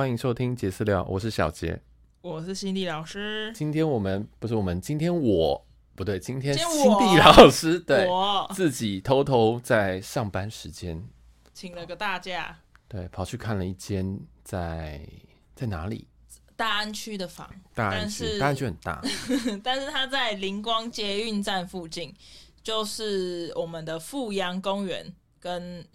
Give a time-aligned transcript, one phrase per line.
[0.00, 1.78] 欢迎收听杰私聊，我是小杰，
[2.22, 3.52] 我是心地老师。
[3.54, 5.62] 今天我们不是我们，今天我
[5.94, 11.06] 不对，今天心今地老师对我自己偷偷在上班时间
[11.52, 15.06] 请了个大假，对，跑去看了一间在
[15.54, 16.08] 在哪里？
[16.56, 19.02] 大安区的房，大安区，大安区很大，
[19.62, 22.14] 但是它在灵光捷运站附近，
[22.62, 25.86] 就是我们的富阳公园跟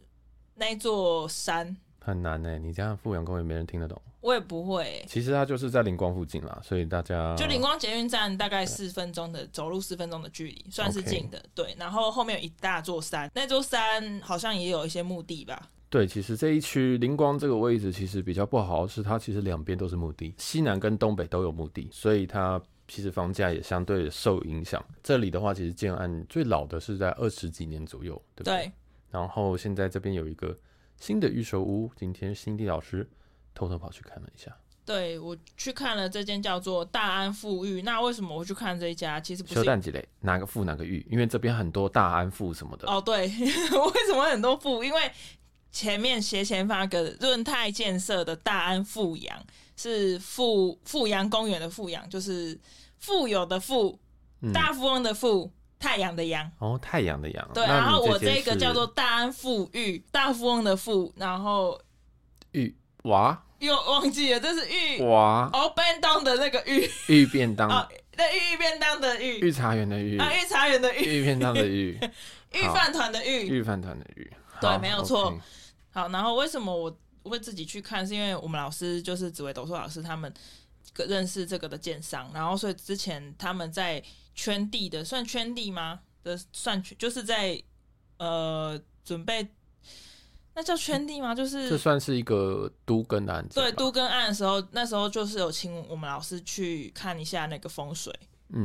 [0.54, 1.76] 那座山。
[2.06, 4.00] 很难呢、欸，你这样富阳公园没人听得懂。
[4.22, 5.06] 我也不会、欸。
[5.08, 11.44] 其实它就是在灵光附近啦，所以大家就灵光捷运站大概四分钟的走路四分钟的距离，算是近的。
[11.54, 15.70] 对，然后后面有一大座山，那座山好像也有一些墓地吧。
[15.90, 24.84] 对，其实这一区灵光这个位置其实比较不好，是它其实两边都是墓地，西南跟东北都有墓地，所以它其实房价也相对受影响。
[25.04, 28.66] 这里的话，其实建案最老的是在二十几年左右，对不对？
[28.66, 28.72] 对。
[29.12, 30.58] 然后现在这边有一个
[31.00, 33.10] 新的预售屋，今天新地老师
[33.54, 34.56] 偷偷跑去看了一下。
[34.86, 37.82] 对，我去看了这间叫做大安富裕。
[37.82, 39.20] 那为什么我去看这一家？
[39.20, 39.56] 其实不是。
[39.56, 41.04] 修蛋几类，哪个富哪个裕？
[41.10, 42.88] 因为这边很多大安富什么的。
[42.88, 44.84] 哦，对， 为什么很多富？
[44.84, 45.12] 因为
[45.72, 49.44] 前面斜前方个润泰建设的大安富阳
[49.76, 52.56] 是富富阳公园的富阳，就是
[53.00, 54.00] 富有的富，
[54.42, 56.50] 嗯、大富翁的富，太阳的阳。
[56.60, 57.50] 哦，太阳的阳。
[57.54, 61.80] 对，然后我这个叫做大安富裕，大富翁的富，然后
[62.52, 63.42] 玉娃。
[63.60, 65.02] 又忘记了，这是玉。
[65.04, 65.50] 娃。
[65.54, 66.90] 哦，便当的那个玉。
[67.08, 67.70] 玉便当。
[67.70, 67.88] 哦，
[68.18, 69.40] 那玉便当的玉。
[69.40, 71.98] 御茶园的玉啊，御茶园的玉，玉便当的玉，
[72.54, 75.34] 玉饭团的玉，玉饭团的玉，对，没有错。
[75.92, 78.06] 好，然后为什么我会自己去看？
[78.06, 80.32] 是因为我们老师就是紫薇斗数老师，他们
[80.96, 86.02] 认识这个的建商，然后所以之前他们在圈地的，算圈地吗？
[86.24, 87.62] 的算就是在
[88.18, 89.48] 呃准备，
[90.54, 91.36] 那叫圈地吗？
[91.36, 93.56] 就是这算是一个都跟案子。
[93.56, 98.14] 对，都跟案的时候，那时候就是有请我们老师去看一下那个风水，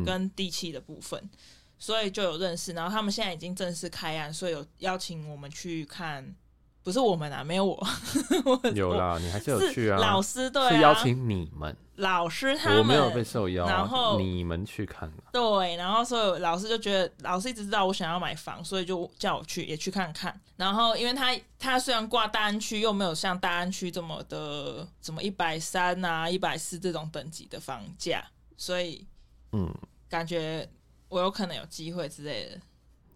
[0.04, 1.30] 跟地气的部分，嗯、
[1.78, 2.72] 所以就有认识。
[2.72, 6.34] 然后他们现在已经正式开案，所以有邀请我们去看。
[6.82, 7.86] 不是我们啊，没有我。
[8.74, 9.98] 有啦，你还是有去啊。
[9.98, 11.76] 老师对、啊，是邀请你们。
[11.96, 15.12] 老师他们，我没有被受邀，然后你们去看。
[15.30, 20.41] 对，然后所以老师就觉得，老师一直知道我想要买房，所以就叫我去，也去看看。
[20.56, 28.24] 然后因为他他虽然挂大安区，又没有像大安区这么的什么一百三啊、一百四这种等级的房价，
[28.56, 29.06] 所以
[29.52, 29.70] 嗯，
[30.08, 30.66] 感觉
[31.10, 32.58] 我有可能有机会之类的。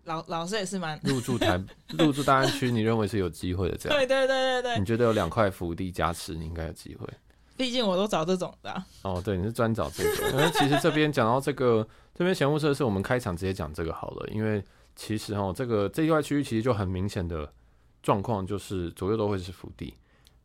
[0.04, 1.62] 老老师也是蛮入住台
[1.98, 3.76] 入住大安区，你认为是有机会的？
[3.76, 7.09] 这样对对对对对，你觉得有两块福地加持，你应该有机会。
[7.56, 8.84] 毕竟我都找这种的、啊。
[9.03, 10.31] 哦，对，你是专找这个。
[10.32, 14.28] 因为其实这边讲到这个，这边闲务社是，我们开场直接讲这个好了。
[14.32, 14.62] 因为
[14.97, 17.48] 其实哦，这个这一块区域其实就很明显的
[18.03, 19.94] 状况，就是左右都会是福地。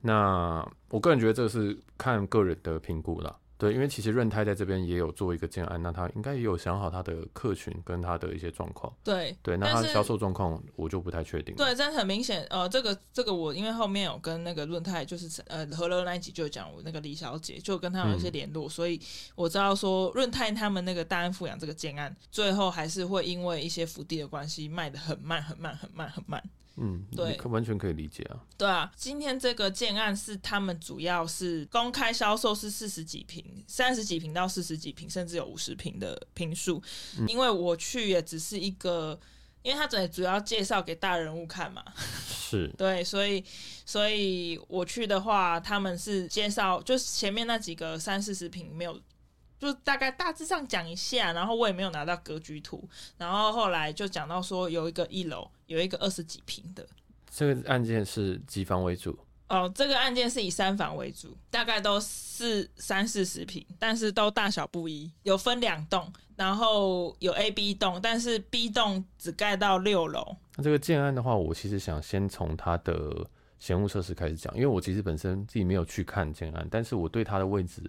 [0.01, 3.35] 那我个人觉得这个是看个人的评估了。
[3.59, 8.91] 对，因为其实润泰在这边也有做一个建案，那他应该也有想好他的客群跟他的一些状况。
[9.03, 11.53] 对对，那他的销售状况我就不太确定。
[11.55, 18.97] 对，但很明显，呃，这个这个我因为后面有跟那个润泰，就是呃和乐那一集就讲我那个李小姐，就跟他有一些联络，嗯、所以
[19.35, 26.41] 我知道说润泰他们那个大安富养这个建案，最后还是会因为一些福地的关系卖的很慢很慢很慢很慢。
[26.77, 28.39] 嗯，对，可完全可以理解啊。
[28.57, 36.81] 对啊，今天这个建案是他们主要是公开销售是四十几平、三十几平到四十几平，甚至有五十平的平数。
[37.17, 39.19] 嗯、因为我去也只是一个，
[39.61, 41.83] 因为他主主要介绍给大人物看嘛。
[42.27, 42.71] 是。
[42.77, 43.43] 对，所以
[43.85, 48.99] 所以我去的话，他们是介绍，就是前面那几个三四十平没有。
[49.59, 52.87] 就大概大致上讲一下，然后我也没有拿到格局图，
[53.17, 56.87] 然后后来就讲到说有一个一楼有一个二十几平的。
[57.29, 59.19] 这个案件是几房为主？
[59.49, 70.37] 哦，这个案件是以三房为主，大概都是三四十平，但是都大小不一，有分两栋，然后有 A、B 栋，但是 B 栋只盖到六楼。
[70.55, 73.27] 那这个建案的话，我其实想先从它的
[73.57, 77.83] 闲务设施开始讲，因为我其实本身自己没有去看建案，但是我对它的位置。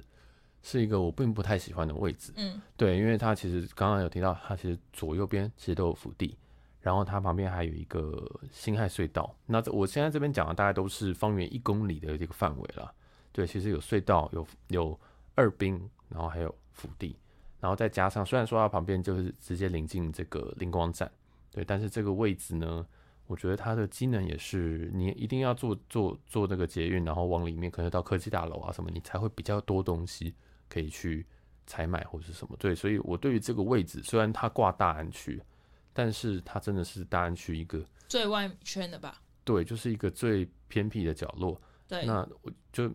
[0.62, 6.36] 是一个我并不太喜欢的位置，嗯，对，因为它其实刚刚有提到，它其实左右边其实都有福地，
[6.80, 9.34] 然后它旁边还有一个辛亥隧道。
[9.46, 12.92] 那我现在这边讲的大概都是方圆一公里的这个范围了。
[13.32, 15.00] 对，其实有隧道，有有
[15.34, 17.16] 二滨，然后还有福地，
[17.58, 21.10] 然后再加上虽然说它旁边就是直接临近这个灵光站，
[21.52, 22.86] 对，但是这个位置呢，
[23.26, 30.34] 我觉得它的机能也是你一定要坐坐坐那个捷运，然后往里面可能到科技大楼啊什么，你才会比较多东西。
[30.70, 31.26] 可以去
[31.66, 35.42] 采买或者是什么，对，所以我对于这个位置，虽然它挂大安区，
[35.92, 39.20] 但是它真的是大安区一个最外圈的吧？
[39.44, 41.60] 对，就是一个最偏僻的角落。
[41.86, 42.90] 对，那我就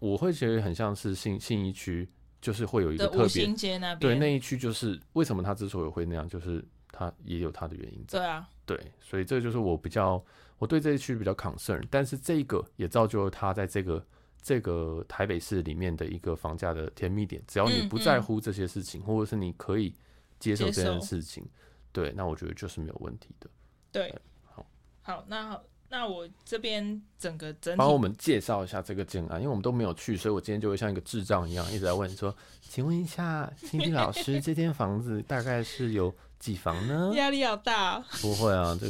[0.00, 2.08] 我会觉得很像是信信义区，
[2.40, 8.18] 就是会有一个特别，对那一区就是为什么它之所以会那样，就是它也有它的原因在。
[8.18, 10.22] 对啊，对，所以这就是我比较
[10.58, 14.04] 我对这一区比较 concern，但是这个也造就了它在这个
[14.42, 17.42] 这个台北市里面的一个房价的甜蜜点。
[17.46, 19.94] 只要你不在乎这些事情，嗯嗯、或者是你可以
[20.38, 21.46] 接受这件事情，
[21.92, 23.48] 对，那我觉得就是没有问题的。
[23.92, 24.14] 对，
[24.44, 24.66] 好，
[25.02, 25.62] 好，那好。
[25.92, 32.32] 那我这边整个整体帮我们介绍一下这个建案，因为我们都没有去，所以我今天就会像一个智障一样一直在问说
[32.62, 38.04] ：“请问一下青青老师，这间房子大概是有几房呢？”压力好大哦。
[38.22, 38.86] 不会啊，这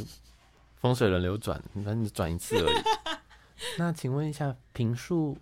[0.77, 2.83] 风水轮流转，反正转一次而已。
[3.79, 5.37] 那请问一下平数？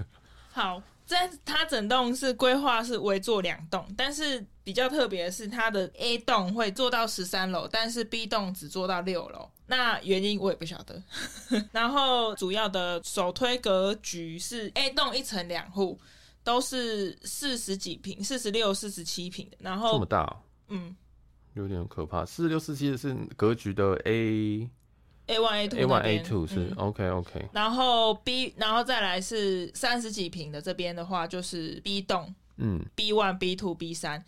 [0.52, 0.82] 好。
[1.08, 9.48] 在它整栋是规划是围做两栋，但是比较特别的是，它的 A 栋会做到十三楼，但是 B 栋只做到六楼。
[9.68, 11.02] 那原因我也不晓得。
[11.72, 15.98] 然后主要的首推格局是 A 栋一层两户，
[16.44, 19.56] 都是四十几平，四十六、四十七平的。
[19.60, 20.36] 然后这么大，哦，
[20.68, 20.94] 嗯，
[21.54, 22.26] 有点可怕。
[22.26, 24.68] 四十六、四十七的是格局的 A。
[25.28, 33.38] A one A two A one A two 是 OK OK，然后 B 然后再来是三十几平的这边的话就是 B 栋，嗯，B one
[33.38, 34.24] B two B 三。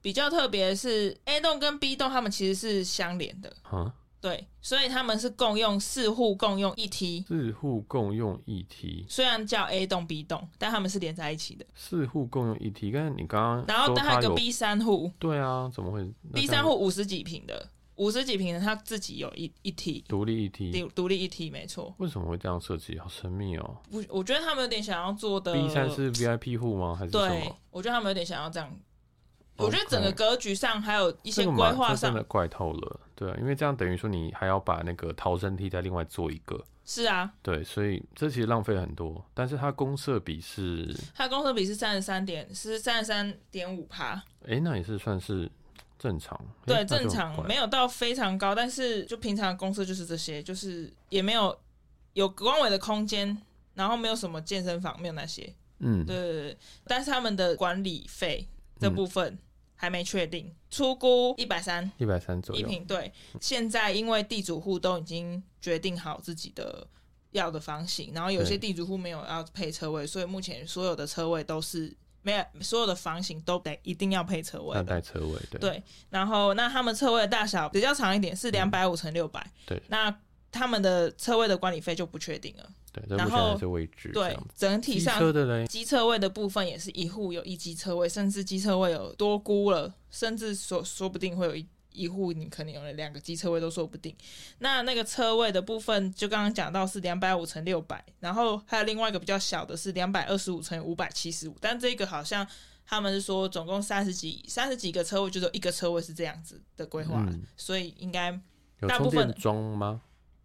[0.00, 3.90] 比较特别是 A 栋跟 B 栋他们其实是相连的，啊，
[4.20, 17.66] 对，所以他们是共用四户共用一梯，四户共用一梯，虽然叫 A 栋 B 栋，但他们是连在一起的，四户共用一梯，刚才你刚刚然后但还有个 B 三户，对啊，怎么会？B 三户五十几平的。
[17.96, 21.94] 五十几平的，他自己有一一梯，独立一梯，独立一梯，没错。
[21.98, 22.98] 为什么会这样设计？
[22.98, 23.76] 好神秘哦！
[23.90, 25.52] 我我觉得他们有点想要做的。
[25.52, 26.96] B 三是 VIP 户吗？
[26.98, 27.28] 还是什么？
[27.28, 28.68] 对，我觉得他们有点想要这样。
[29.56, 33.00] 我觉得整个格局上还有一些规划上真的怪透了。
[33.14, 36.60] 对啊，因为这样等于说你还要把那个逃生梯再另外做一个。
[36.84, 37.32] 是啊。
[37.42, 39.24] 对，所以这其实浪费很多。
[39.32, 44.20] 但是它公设比是，它公设比是三十三点，是三十三点五趴。
[44.48, 45.48] 哎，那也是算是。
[46.04, 51.58] 正常，对，正常没有到非常高，但是就平常的公司就是这些，就是也没有
[52.12, 53.40] 有光伟的空间，
[53.72, 58.46] 然后没有什么健身房，没有那些，嗯，对对对，但是他们的管理费
[58.78, 59.38] 这部分
[59.74, 62.60] 还没确定，嗯、初估一百三，一百三左右。
[62.60, 63.10] 一平，对，
[63.40, 66.86] 现在因为地主户都已经决定好自己的
[67.30, 71.96] 要的房型，然后有些地主户没有要配车位，所以目前所有的车位都是。
[72.24, 75.60] 没有，所有的房型都得一定要配车位，要带车位，对。
[75.60, 79.46] 对，然后那他们车位的大小比较长一点，是两百五乘六百。
[79.66, 80.12] 对，那
[80.50, 82.66] 他们的车位的管理费就不确定了。
[82.92, 84.10] 对，然后是位置。
[84.12, 91.66] 对，整体上机车机车位的部分也是一户有一机车位，甚至机车位有多估了，甚至说说不定会有一。
[91.94, 94.14] 一户你可能有了两个机车位都说不定。
[94.58, 101.56] 那那个车位的部分，就刚刚讲到是两百五乘六百，然后还有另外一个比较小的是两百二十五乘五百七十五。
[101.60, 102.46] 但这个好像
[102.84, 108.38] 他们是说总共三十几三十几个车位，就有一个车位是这样子的规划，嗯、所以应该
[108.80, 110.02] 大部分装吗？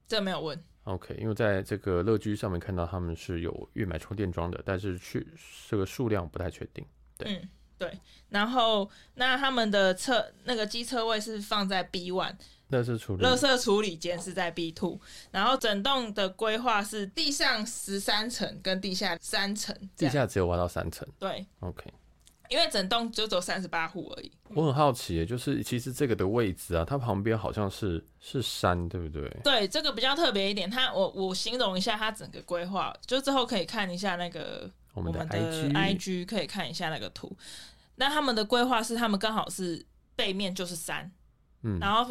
[0.07, 0.63] 这没有问。
[0.83, 5.27] OK，因为在这个乐居上面看到他们是有预买充电桩的，但是去
[5.67, 6.85] 这个数量不太确定。
[7.17, 7.35] 对。
[7.35, 7.49] 嗯
[7.79, 7.97] 对，
[8.27, 12.35] 然后那他们的车那个机车位是放在 B one，
[12.71, 14.99] 垃圾处理，垃圾处理间是在 B two，
[15.31, 21.07] 然后整栋的规划是地上十三层跟地下三层，地下只有挖到三层。
[21.17, 21.85] 对，OK，
[22.49, 24.29] 因为整栋就走三十八户而已。
[24.49, 29.29] 我很好奇，就是其实这个的位置啊，它旁边好像是是山，对不对？
[29.41, 30.69] 对，这个比较特别一点。
[30.69, 34.69] 它我我形容一下它整个规划，就之后可以看一下那个。
[34.95, 37.31] 我们的 IG 可以看一下那个图，
[37.99, 41.11] 那他们的规划是，他们刚好是背面就是山，
[41.63, 42.09] 嗯，然后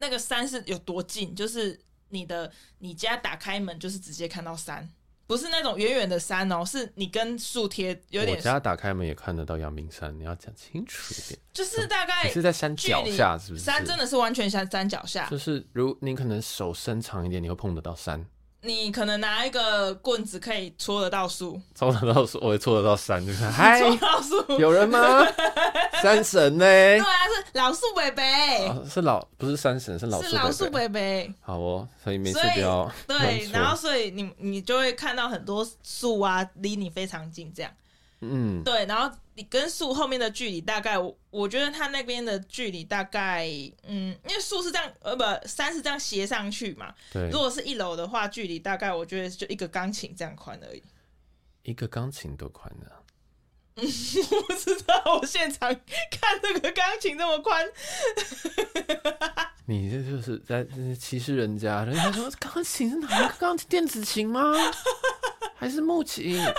[0.00, 4.90] 那个山是有多近，就是你的你家打开门就是直接看到山，
[5.28, 8.36] 不是那种远远的山哦，是你跟树贴有点。
[8.36, 11.38] 我家打开门也看得到阳明山，你要讲清楚一点。
[11.52, 13.64] 就是大概是在山脚下，是不是？
[13.64, 18.26] 山真的是完全山山脚下，就是如你可能手伸长一点，你会碰得到山。
[18.64, 25.26] 你可能拿一个棍子可以戳得到树，戳得到树， 我也戳得到山，就是嗨，戳到树，有人吗？
[26.00, 26.64] 山神呢？
[26.64, 31.00] 对啊，是老树伯伯，是老不是山神，是老是老树伯伯。
[31.40, 37.72] 好哦，所以没事不要对，然后所以你你就会看到很多树啊，离你非常近，这样。
[38.22, 43.46] 嗯，对，然后你跟树后面的距离大概，我我觉得它那边的距离大概，
[43.82, 46.94] 嗯，因为树是这样，呃，不，山是这样斜上去嘛。
[47.12, 47.28] 对。
[47.30, 50.82] 如果是一楼的话，距离大概我觉得就一个钢琴这样宽而已。
[51.64, 53.01] 一个钢琴多宽的。
[53.76, 53.84] 嗯，
[54.30, 55.68] 我不知道，我现场
[56.10, 57.66] 看这个钢琴这么宽。
[59.66, 60.66] 你这就是在
[60.98, 63.66] 歧视人家，人家说钢琴是哪一个钢琴？
[63.68, 64.52] 电子琴吗？
[65.56, 66.38] 还是木琴？
[66.44, 66.52] 啊，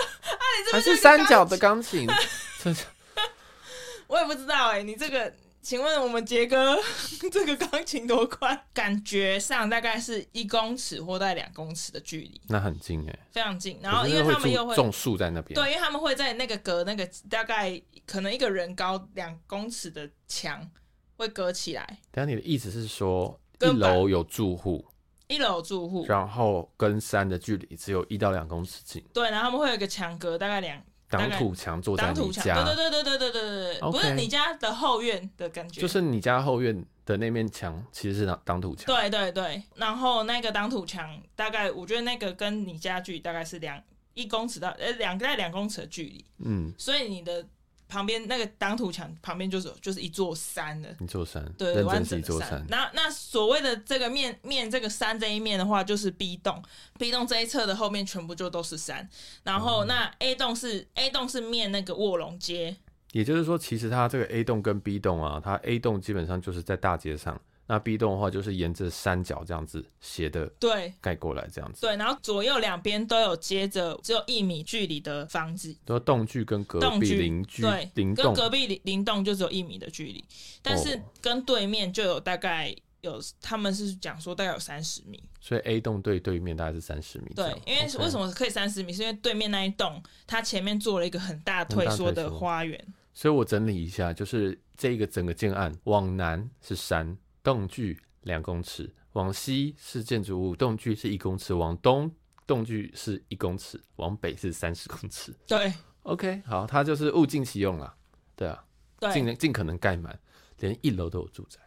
[0.65, 2.10] 你还是三角的钢琴？
[4.08, 5.32] 我也不知道哎、欸，你这个。
[5.63, 6.77] 请问我们杰哥
[7.32, 8.60] 这个钢琴多宽？
[8.74, 13.79] 感觉上大概是一公尺或在两公尺的距离，那很近哎、欸，非常近。
[13.82, 20.70] 然后因为他们又会种树在那边，对，因为他们会在那个隔那个大概可能一个人高两公尺的墙
[21.15, 22.00] 会隔起来。
[22.12, 24.86] 等下你的意思是说，一楼有住户，
[25.29, 29.01] 一楼有住户，然后跟山的距离只有一到两公尺近。
[29.13, 30.84] 对，然后他们会有一个墙隔大概两。
[31.20, 43.82] 挡土墙坐在你家，对对对对对对对对，okay, 不是你家的后院的感觉，就是你家后院的那面墙其实是挡挡土墙，对对对，然后那个挡土墙大概，我觉得那个跟你家距大概是两
[44.13, 47.46] 一公尺到呃两大概两公尺的距离，嗯，所以你的。
[47.94, 52.66] 旁边那个挡土墙旁边就是就是一座山的，一座山，对，完整一座山。
[52.68, 56.60] 那那所谓的这个面面这个山这一面的话，就是 B 栋
[56.98, 59.08] ，B 栋这一侧的后面全部就都是山。
[59.44, 62.76] 然后那 A 栋是、嗯、A 栋是面那个卧龙街，
[63.12, 67.40] 也就是说，其实它这个 A 栋跟 B 栋啊，它 A 栋基本上就是在大街上。
[67.74, 71.82] 那 B 栋的话，就是沿着山脚这样子斜的，对，盖过来这样子。
[71.82, 80.24] 对，然后左右两边都有接着只有一米距离的房子，都栋距跟隔壁邻居对邻跟隔壁邻邻栋就只有一米的距离，
[80.62, 87.32] 但是跟对面就有大概有，他们是讲说大概有三十米，所以 A 栋对对面大概是三十米。
[87.36, 88.94] 对，因为为什么可以三十米？
[88.94, 92.80] 是因为对面那一栋它前面做了一个很大退缩的花园。
[93.15, 97.18] 所以我整理一下，就是这一个整个建案往南是山。
[97.44, 102.10] 栋距两公尺，往西是建筑物，栋距是一公尺；往东
[102.48, 105.36] 栋距是一公尺，往北是三十公尺。
[105.46, 105.72] 对
[106.04, 107.94] ，OK，好，它就是物尽其用了，
[108.36, 108.64] 对啊，
[109.00, 110.18] 对，尽尽可能盖满，
[110.60, 111.60] 连一楼都有住宅。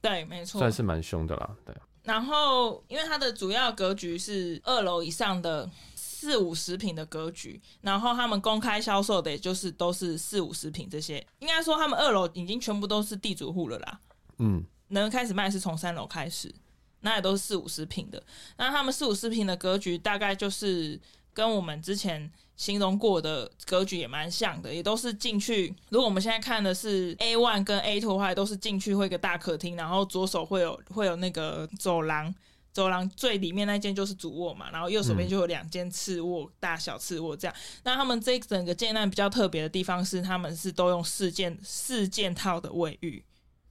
[0.00, 1.76] 对，没错，算是蛮凶的啦，对。
[2.04, 14.00] 然后，因为它的主要格局是二楼以上的四五十平的格局，然后他们公开销售的也就是都是四五十平这些，应该说他们二楼已经全部都是地主户了啦。
[14.38, 14.64] 嗯。
[14.88, 16.54] 能开始卖是从三楼开始，
[17.00, 18.22] 那也都是四五十平的。
[18.56, 21.00] 那他们四五十平的格局大概就是
[21.32, 25.72] 跟我们之前形容过的格局也蛮像的，也都是进去。
[25.90, 32.34] 如果我们现在看的是 A one 跟 A two 的话，都是进去会一个大客厅，然后左手会有会有那个走廊，
[32.72, 37.54] 走廊最里面那间就是主卧嘛，然后右手边就有两间次卧，大小次卧这样。
[37.84, 43.22] 那他们这整个建案比较特别的地方是，他们是都用四件四件套的卫浴。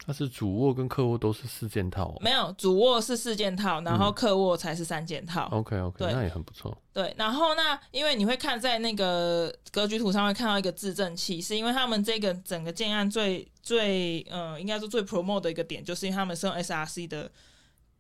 [0.05, 2.05] 它是主卧跟客卧都是四件套。
[2.05, 5.49] 哦，没有，主卧是四件套，然后客卧才是三件套。
[5.51, 6.75] 嗯、OK OK，那也很不错。
[6.93, 17.31] 对，然后那因为你会看在那个格局图上会看到一个自证器，是因为他们这个整个建案最最呃，应该说最 promote 的一个点，就是因为他们是用 SRC 的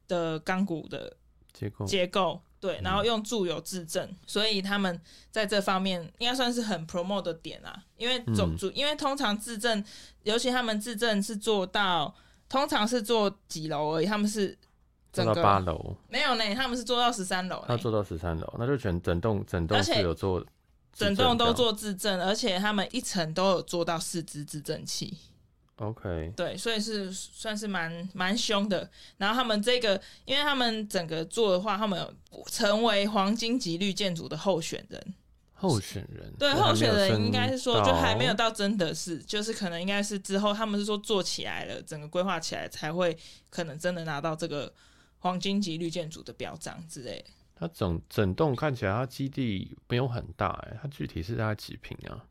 [0.07, 1.15] 的钢骨的
[1.57, 2.41] 结构结构。
[2.59, 4.99] 对，然后用住有制震，嗯，所以他们
[5.29, 7.83] 在这方面应该算是很 promote 的点啊。
[7.97, 9.83] 因为总主，因为通常自证，
[10.23, 12.11] 尤其他们自证是做到，
[12.49, 14.57] 通常是做几楼而已，他们是
[15.13, 17.63] 做到八楼，没有呢，他们是做到十三楼。
[17.67, 20.43] 他做到十三楼，那就全整栋整栋是有做，
[20.91, 25.15] 整栋都做自证，而且他们一层都有做到四支自证器。
[25.77, 28.89] OK，对，所以是算是蛮蛮凶的。
[29.17, 32.15] 然后他们这个，因为他们整个做的话，他们
[32.47, 35.13] 成为黄金级绿建筑的候选人。
[35.59, 43.17] 候选人，对，候选人应该是说，就还没有到真的是，就是可能应该是之后，他们是说做起来了，整个规划起来才会
[43.49, 44.71] 可能真的拿到这个
[45.17, 47.25] 黄金级绿建筑的表彰之类的。
[47.55, 52.23] 它整整栋看起来，它基地没有很大，哎，它具体是大概几平啊？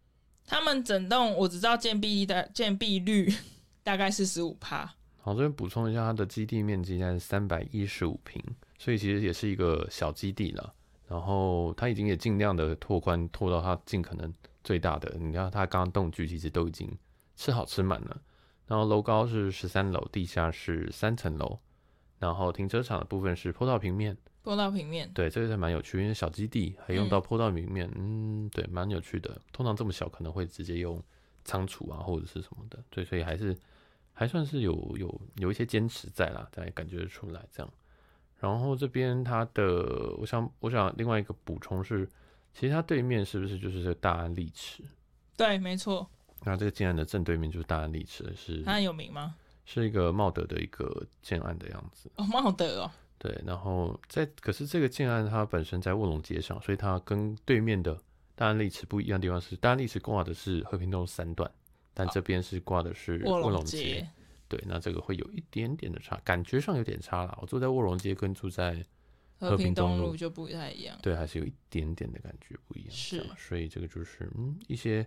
[0.46, 3.32] 他们整栋我只知道建蔽的建蔽率
[3.82, 4.94] 大概是十五趴。
[5.18, 8.40] 好，这边补充一下，它的基地面积应该是三百一十五平，
[8.78, 10.72] 所以其实也是一个小基地了。
[11.08, 15.16] 然后它已经也尽量的拓宽，拓到它尽可能最大的。
[15.18, 16.88] 你看它刚刚栋距其实都已经
[17.34, 18.20] 吃好吃满了。
[18.66, 21.58] 然后楼高是十三楼，地下是三层楼。
[22.18, 24.16] 然后停车场的部分是坡道平面。
[24.46, 29.36] 坡道平面，对，这个是蛮有趣，因为小基地还用到坡道平面，嗯，嗯，对，蛮有趣的。
[29.52, 31.02] 通常这么小，可能会直接用
[31.44, 33.56] 仓储啊，或者是什么的，对，所以还是
[34.12, 37.72] 还算是有有有一些坚持在啦，大家感觉得出来这样。
[38.38, 42.08] 然后这边它的，我想我想另外一个补充是，
[42.54, 44.84] 其实它对面是不是就是这个大安丽池？
[45.36, 46.08] 对，没错。
[46.44, 49.34] 那这个建案的正对面就是大安丽池，是它很有名吗？
[49.64, 52.08] 是一个茂德的一个建案的样子。
[52.14, 52.90] 哦，茂德哦。
[53.18, 57.98] 对，然后在可是这个建案它本身在卧龙街上，所以它跟对面的
[58.34, 61.50] 大安历池不一样的地方是，大安历池挂的是和平东三段，
[61.94, 64.06] 但这边是挂的是卧龙街。
[64.48, 67.36] 对，那这个会有一点点的差，感觉上有点差啦。
[67.40, 68.84] 我住在卧龙街跟住在
[69.40, 72.90] 和平东路就不太一样，对，还是有一点点的感觉不一样。
[72.90, 75.04] 是，所以这个就是嗯一些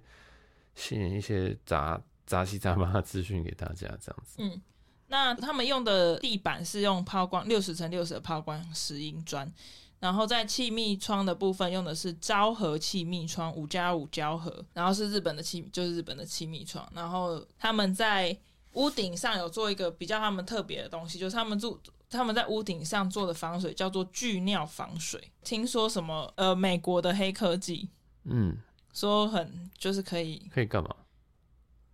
[0.75, 4.35] 吸引一些杂杂七杂八的资讯给大家这样子。
[4.39, 4.61] 嗯，
[5.09, 9.51] 那他们用的地板是用抛光六十乘六十的抛光石英砖。
[9.99, 16.89] 然后在气密窗的部分用的是昭和气密窗五加五胶合，然后是日本的气，就是日本的气密窗。
[16.95, 18.33] 然后他们在
[18.75, 21.77] 屋顶上有做一个比较他们特别的东西，就是他们住
[22.09, 25.21] 他们在屋顶上做的防水叫做巨尿防水。
[25.43, 27.89] 听说什么呃美国的黑科技，
[28.23, 28.57] 嗯，
[28.93, 30.95] 说很就是可以可以干嘛？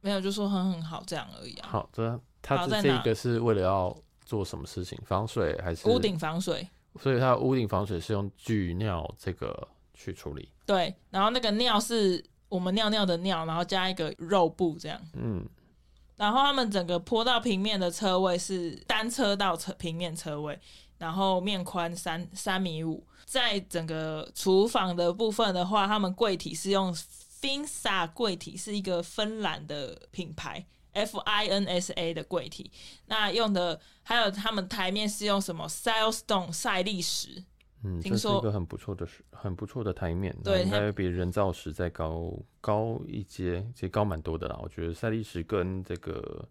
[0.01, 1.69] 没有，就说很很好这样而已啊。
[1.71, 4.97] 好，这它这这个是为了要做什么事情？
[5.03, 6.67] 防水还是屋顶防水？
[7.01, 15.45] 所以它屋顶防水是用聚尿这个去处理，对，然后那个尿是我们尿尿的尿，然后加一个肉布这样，嗯，
[16.15, 20.57] 然后他们整个坡道平面的车位是单车道车平面车位，
[20.97, 26.93] 然后面宽三三米五，在整个厨房的部分的话，他们柜体是用
[27.41, 30.65] Finsa 柜体，是一个芬兰的品牌。
[30.95, 32.71] F I N S A 的柜体，
[33.07, 37.43] 那用的还有他们台面是用什么 Silestone 赛利石，
[37.83, 44.57] 嗯，听说这是一个很不错的，很不错的台面，对，应该比人造石再高高一阶，其实高蛮多的啦。
[44.63, 46.47] 我觉得赛利石跟这个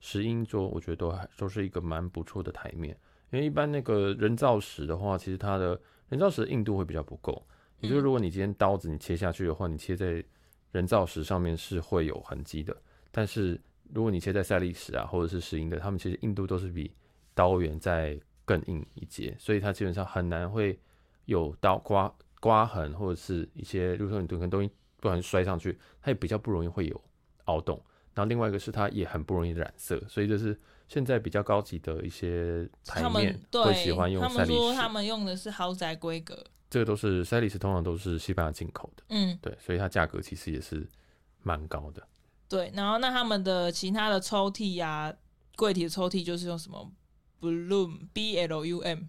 [0.00, 2.98] 石英桌，我觉得都还都是一个蛮不错的台面，
[3.30, 7.46] 因为一般那个人造石的话，其实它的人造石的硬度会比较不够，
[7.80, 10.22] 也就是如果你今天刀子你切下去的话，你切在
[10.72, 12.76] 人造石上面是会有痕迹的，
[13.12, 13.60] 但是。
[13.92, 16.92] 如果你切在赛利石啊，或者是石英的，它们其实硬度都是比
[17.34, 20.78] 刀缘再更硬一截，所以它基本上很难会
[21.26, 27.04] 有刀刮刮痕，或者是一些，如果说你可能东西不小心摔上去，它也比较不容易会有
[27.44, 27.82] 凹洞。
[28.14, 34.46] 然后另外一个是它也很不容易染色，所以这是现在比较高级的一些台面会喜欢用赛利石。
[34.46, 39.02] 他们说他们用的是豪宅规格，这个都是赛利石，通常都是西班牙进口的。
[39.08, 40.86] 嗯，对，所以它价格其实也是
[41.42, 42.06] 蛮高的。
[42.54, 45.14] 对，然后那他们的其他的抽屉呀、啊，
[45.56, 46.88] 柜体的抽屉就是用什么
[47.40, 49.00] Bloom B L U M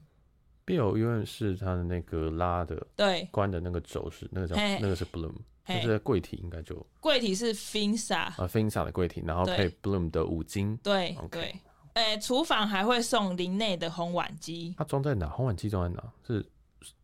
[0.65, 5.35] B L U M 是它的那个拉的，对，关的那个轴是那个叫那个是 Bloom，
[5.67, 11.55] 就是在柜体应该就柜体是 Finsa 啊 Finsa 的柜体，然后配 Bloom 的五金，对对，
[11.93, 15.27] 哎，厨房还会送林内的烘碗机，它装在哪？
[15.27, 16.03] 烘碗机装在哪？
[16.25, 16.43] 是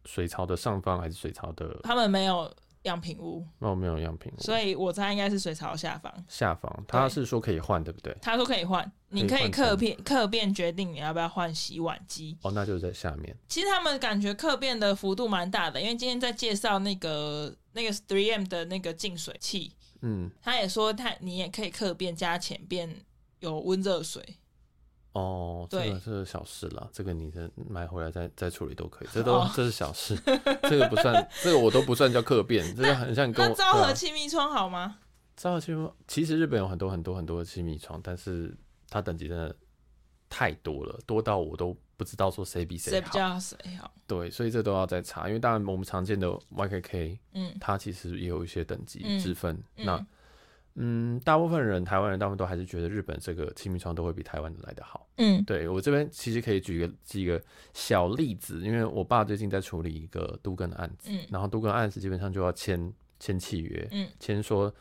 [0.06, 1.80] 水槽的上方还是水槽的？
[1.84, 2.52] 他们没有。
[2.84, 6.12] 样品屋哦，没有样品屋，所以我猜应该是水槽下方。
[6.28, 8.16] 下方，他是说可以换，对不对？
[8.22, 12.38] 他说可以换，你可以客变客变决定你要不要换洗碗机。
[12.42, 13.36] 哦，那就是在下面。
[13.48, 23.04] 其实他们感觉客变的幅度蛮大的，因为今天在介绍那个那个 3M 的那个净水器，嗯，他也说他你也可以客变加浅变
[23.40, 24.38] 有温热水。
[25.14, 30.16] 哦，这个是小事了，这个你的买回来再再处理都可以，这 都、哦、这是小事，
[30.64, 33.50] 这个不算，这个我都不算叫客变，这个很像跟我。
[33.50, 35.00] 那昭和气密窗好吗？
[35.36, 38.56] 昭和气密窗其实日本有很多很多很多的气密窗，但是
[38.90, 39.54] 它等级真的
[40.30, 42.98] 太多了，多到我都不知道说谁比谁好。
[42.98, 43.94] 谁比较谁好？
[44.08, 49.96] 对，所以这都要再查，因为当然我们常见的 YKK，嗯，它其实也有一些等级之分，嗯、那。
[49.98, 50.08] 嗯，
[51.24, 55.08] 大部分人，台湾人，大部分都还是觉得日本这个气密窗都会比台湾的来得好。
[55.18, 57.42] 嗯，对，我这边其实可以举个几个
[57.74, 64.74] 小例子，因为我爸最近在处理一个都更的案子，嗯，然后都更案子基本上就要签签契约，嗯，签说，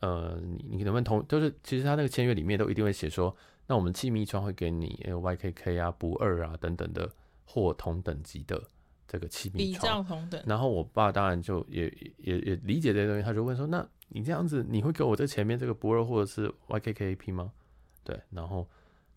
[0.00, 7.10] 呃，你你能不能同，就是其实他那个签约里面都一定会写说，那我们气密窗会给你 YKK 啊、不二啊等等的
[7.44, 8.62] 或同等级的
[9.06, 10.42] 这个气密窗，比较同等。
[10.46, 11.86] 然后我爸当然就也
[12.18, 13.86] 也也理解这些东西，他就问说那。
[14.08, 17.50] 你这样子，你会给我这前面这个不二或者是 YKKAP 吗？
[18.04, 18.68] 对，然后，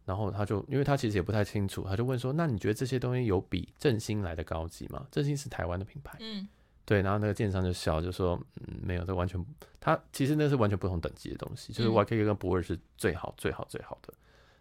[0.05, 6.47] 然后他就，因为他其实也不太清楚，他就问说：“那你觉得这些东西有比正兴来的高级吗？”正兴是台湾的品牌，嗯，
[6.83, 7.01] 对。
[7.03, 9.45] 然后那个建商就笑，就说：“嗯，没有，这完全，
[9.79, 14.11] 他其实那是完全不同等级的东西，就是 YKK 跟不二是最好、最好、最好的。”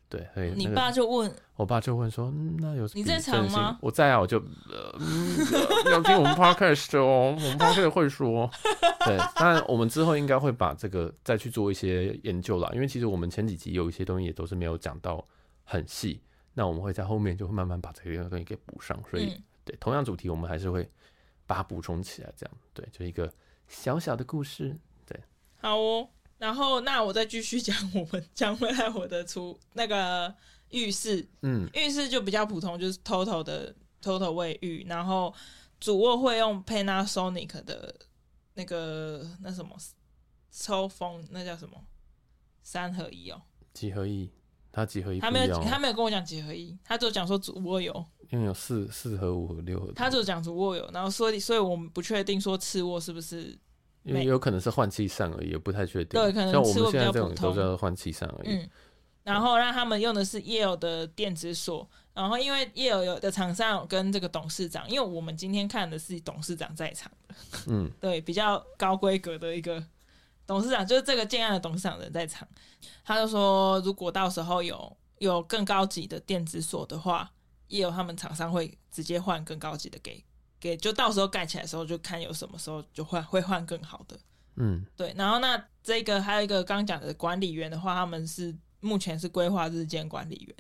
[0.09, 5.37] 对，所以、那个、你爸就问，我爸就问说：“嗯，那有你在场吗？”我在啊，我就呃，嗯、
[5.91, 8.49] 要听我们 podcast 哦，我们 podcast 会说。
[9.05, 15.25] 对，当然我们之后应该会把这个再去做一些研究啦，因为其实我们前几集有一些东西也都是没有讲到
[15.65, 16.21] 很细，
[16.55, 18.97] 那我们会在后面就会慢慢把这个东西给补上。
[19.11, 20.89] 所以，对，同样主题我们还是会
[21.47, 23.33] 把它补充起来，这样对，就一个
[23.67, 24.77] 小小的故事。
[25.05, 25.19] 对，
[25.59, 26.09] 好哦。
[26.39, 30.35] 然后，那我再继续讲，我们讲回来我的厨那个
[30.71, 35.35] 浴室，嗯，浴室就比较普通，就是 Total 的 Total 卫浴，然后
[35.81, 37.95] 主卧会用 Panasonic 的
[38.55, 39.77] 那个那什么
[40.51, 41.77] 抽风，那叫什么？
[42.63, 43.41] 三合一哦，
[43.73, 44.29] 几合一，
[44.73, 53.57] 他几合一他没有他没有跟我讲几合一，他就讲说主卧有，因为有四四合五和六合，他就讲主卧有，然后所以所以我们不确定说次卧是不是，
[54.07, 56.21] 因为有可能是换气扇而已，也不太确定。
[56.21, 58.49] 对，可能像我们现在这种都叫换气扇而已。
[58.49, 58.71] 嗯，
[59.25, 67.35] 然后让他们用的是 Yale 的电子锁，然后因为 Yale 有的厂商有跟这个董事长，因为我们今天看的是董事长在场的，
[67.67, 69.83] 嗯， 对，比较高规格的一个。
[70.47, 72.47] 董事长就是这个建案的董事长人在场，
[73.05, 77.29] 他就说，如果到时候有有更高级的电子锁的话，
[77.67, 80.23] 也有他们厂商会直接换更高级的给
[80.67, 84.19] 给，就到时候盖起来的时候就看有什么时候就换会换更好的。
[84.57, 85.15] 嗯，对。
[85.17, 90.57] 然后那这个还有一个刚刚讲的管理员的话，他们是目前是规划日间管理员。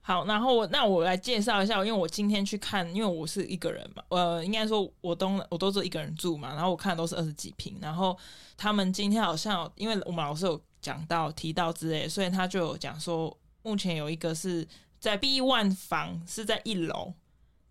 [0.00, 8.16] 好，然后我那我来介绍一下，因为我今天去看，因为我是一个人嘛，呃，应该说我都我都是一个人住嘛，然后我看的都是二十几平，然后
[8.56, 14.64] 他们今天好像因为我们老师有讲到提到之类，所以他就有讲说，目前有一个是
[15.00, 17.12] 在 B one 房是在一楼，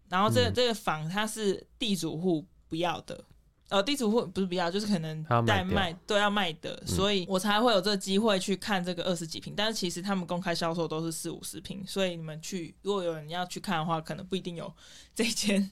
[0.09, 3.23] 然后这个、这个房它是地主户不要的。
[3.69, 9.55] 呃，地主户不是不要，就是可能代卖都要卖的，嗯，所以我才会有这个机会去看这个二十几平。
[9.57, 14.71] 但是其实他们公开销售都是四五十平，所以你们去，如果有人要去看的话，可能不一定有
[15.15, 15.71] 这间。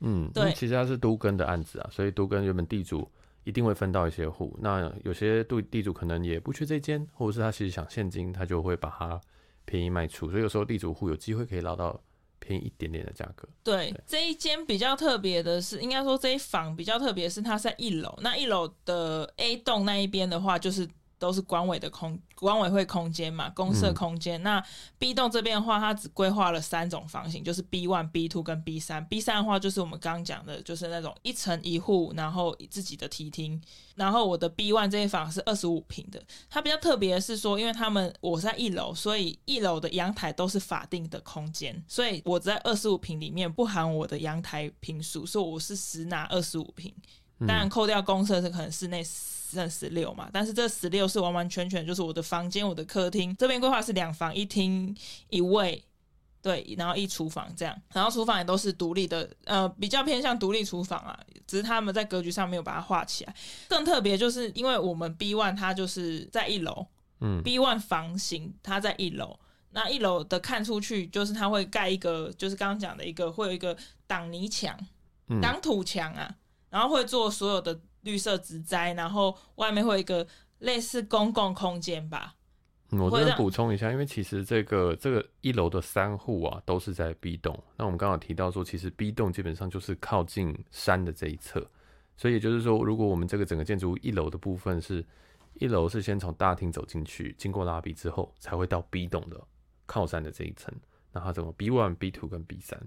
[0.00, 3.08] 嗯， 对，其实它是都更的案子啊，所以都更原本地主
[3.44, 4.58] 一定会分到一些户。
[4.60, 9.20] 那有些地地主可能也不缺这间，或者是他其实想现金，他就会把它
[9.64, 10.28] 便宜卖出。
[10.30, 12.00] 所以有时候地主户有机会可以捞到。
[12.40, 13.48] 便宜一点点的价格。
[13.62, 18.18] 对，对这一间比较特别的是，应该说这一房比较特别是，它在一楼。
[18.20, 20.88] 那一楼的 A 栋那一边的话，就是。
[21.20, 24.40] 都是管委的空管委会空间嘛，公社空间。
[24.40, 24.66] 嗯、那
[24.98, 29.04] B 栋这边的话，它只规划了三种房型，就是 B one、B two 跟 B 三。
[29.06, 33.60] B 三的话，就是我们刚刚讲的，就是那种一层一户，然后自己的梯厅。
[33.94, 46.90] 然后我的 B one 这一房是二十五平的，它比较特别的是说，因为他们我在一楼，所以一楼的阳台都是法定的空间，所以我在二十五平里面不含我的阳台平数，所以我是实拿二十五坪。
[47.46, 49.04] 当然扣掉公设是可能室内。
[49.50, 54.96] 剩十六嘛，但是这十六是完完全全就是我的房间，我的客厅这边规划是两房一厅
[55.28, 55.84] 一卫，
[56.40, 63.34] 对，然后一厨房这样，然后厨房也都是独立的，呃，比较偏向独立厨房啊，只是他们在格局上没有把它画起来。
[63.66, 66.86] 更特别就是因为我们 B one 它就是在一楼，
[67.20, 69.36] 嗯，B one 房型它在一楼，
[69.70, 73.76] 那一楼的看出去就是它会盖一个，就是刚刚讲的一个会有一个
[74.06, 74.78] 挡泥墙、
[75.42, 76.36] 挡土墙啊，
[76.70, 77.80] 然后会做所有的。
[78.02, 80.26] 绿色植栽，然后外面会有一个
[80.60, 82.34] 类似公共空间吧。
[82.92, 87.62] 嗯，我这边补充一下，因为其实这个这个一楼的三户啊，都是在 B 栋。
[87.76, 91.62] 那我们刚好提到说，其实 B 栋基本上就是靠近山的这一侧，
[92.16, 95.04] 所以也就是说，如果我们这个整个建筑物一楼的部分是
[95.58, 99.38] 一楼是先从大厅走进去，经过拉比之后，才会到 B 栋的
[99.84, 100.74] 靠山的这一层。
[101.12, 102.80] 那它怎么 B one、B two 跟 B 三？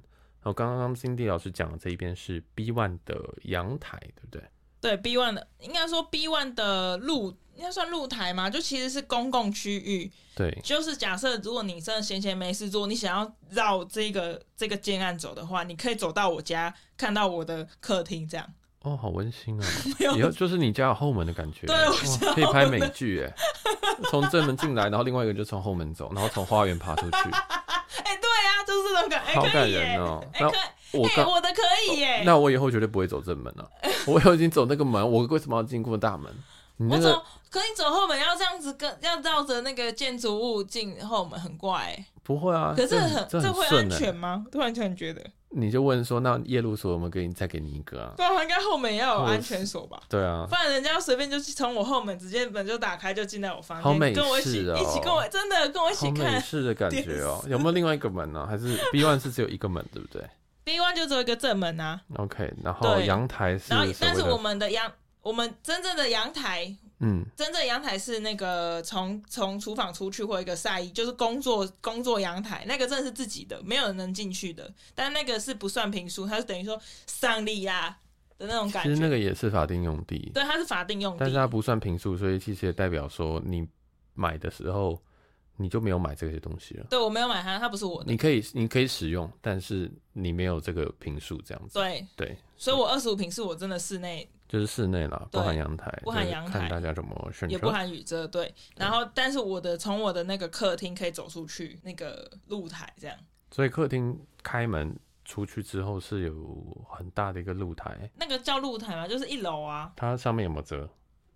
[0.43, 4.43] 然后刚刚 Cindy 老师讲的这一边是 B one 的阳台，对不对？
[4.81, 10.11] 对 B one 的，应该说 B one 的露应该算露台嘛，就其实是公共区域。
[10.35, 18.45] 对，就是假设如果你真的闲闲没事做，你想要绕这个这个建案走的话，你可以走到我家，看到我的客厅这样。
[18.81, 19.65] 哦，好温馨啊！
[20.17, 23.33] 以后就是你家有后门的感觉，对，可以拍美剧哎。
[24.09, 27.17] 从正门进来，然后另外一个就从后门走，然后从花园爬出去。
[28.73, 30.23] 就是那种感觉，好感人哦。
[30.39, 30.47] 那
[30.99, 33.69] 我、欸、我的可以耶，那我以后绝对不会走正门了。
[34.07, 36.31] 我以后已经走那个门，我为什么要经过大门？
[36.77, 42.03] 你那个、我走，可你走后门要这样子跟，要绕着那个建筑物进后门，很怪。
[42.23, 44.43] 不会啊，可是很这，会安全吗？
[44.45, 45.21] 欸、突然间觉得，
[45.55, 48.13] 你就问说，那夜路锁我们给你再给你一个啊？
[48.17, 50.01] 对啊，应该后门也要有安全锁吧？
[50.09, 57.43] 对啊，不然人家随便就从我后门直接门就打开就进来我房间，好美式哦，跟我一起一起跟我真的跟我一起看美式的感觉哦。
[57.47, 58.47] 有没有另外一个门呢、啊？
[58.49, 60.23] 还是 B one 是只有一个门，对不对
[60.63, 62.01] ？B one 就只有一个正门呐、啊。
[62.17, 74.73] OK，然后阳台是，然后但是我们的阳，我们真正的阳台，嗯，真正阳台是那个从从厨房出去或一个晒衣，就是工作工作阳台，那个真的是自己的，没有人能进去的。
[74.95, 77.97] 但那个是不算平数，它是等于说上力呀
[78.37, 78.89] 的那种感觉。
[78.89, 83.67] 其实那个也是法定用地，对，它是法定用地，但是它不算平数，所以其实也代表说你
[84.13, 84.99] 买的时候。
[85.55, 86.87] 你就没有买这些东西了？
[86.89, 88.11] 对，我没有买它，它不是我的。
[88.11, 91.75] 你可以，你可以使用，但是你没有这个平数这样子。
[91.75, 98.27] 对对，所以我二十五平是我真的室内，就是室内啦，不含阳台，不含阳台，看大家怎么选择，也不含雨遮。
[98.27, 103.17] 对，然后但是我的从我的那个客厅可以走出去那个露台这样。
[103.49, 108.07] 所以客厅开门出去之后是有很大的一个露台。
[108.19, 109.07] 那个叫露台吗？
[109.07, 109.91] 就是一楼啊。
[109.95, 110.87] 它上面有没有遮？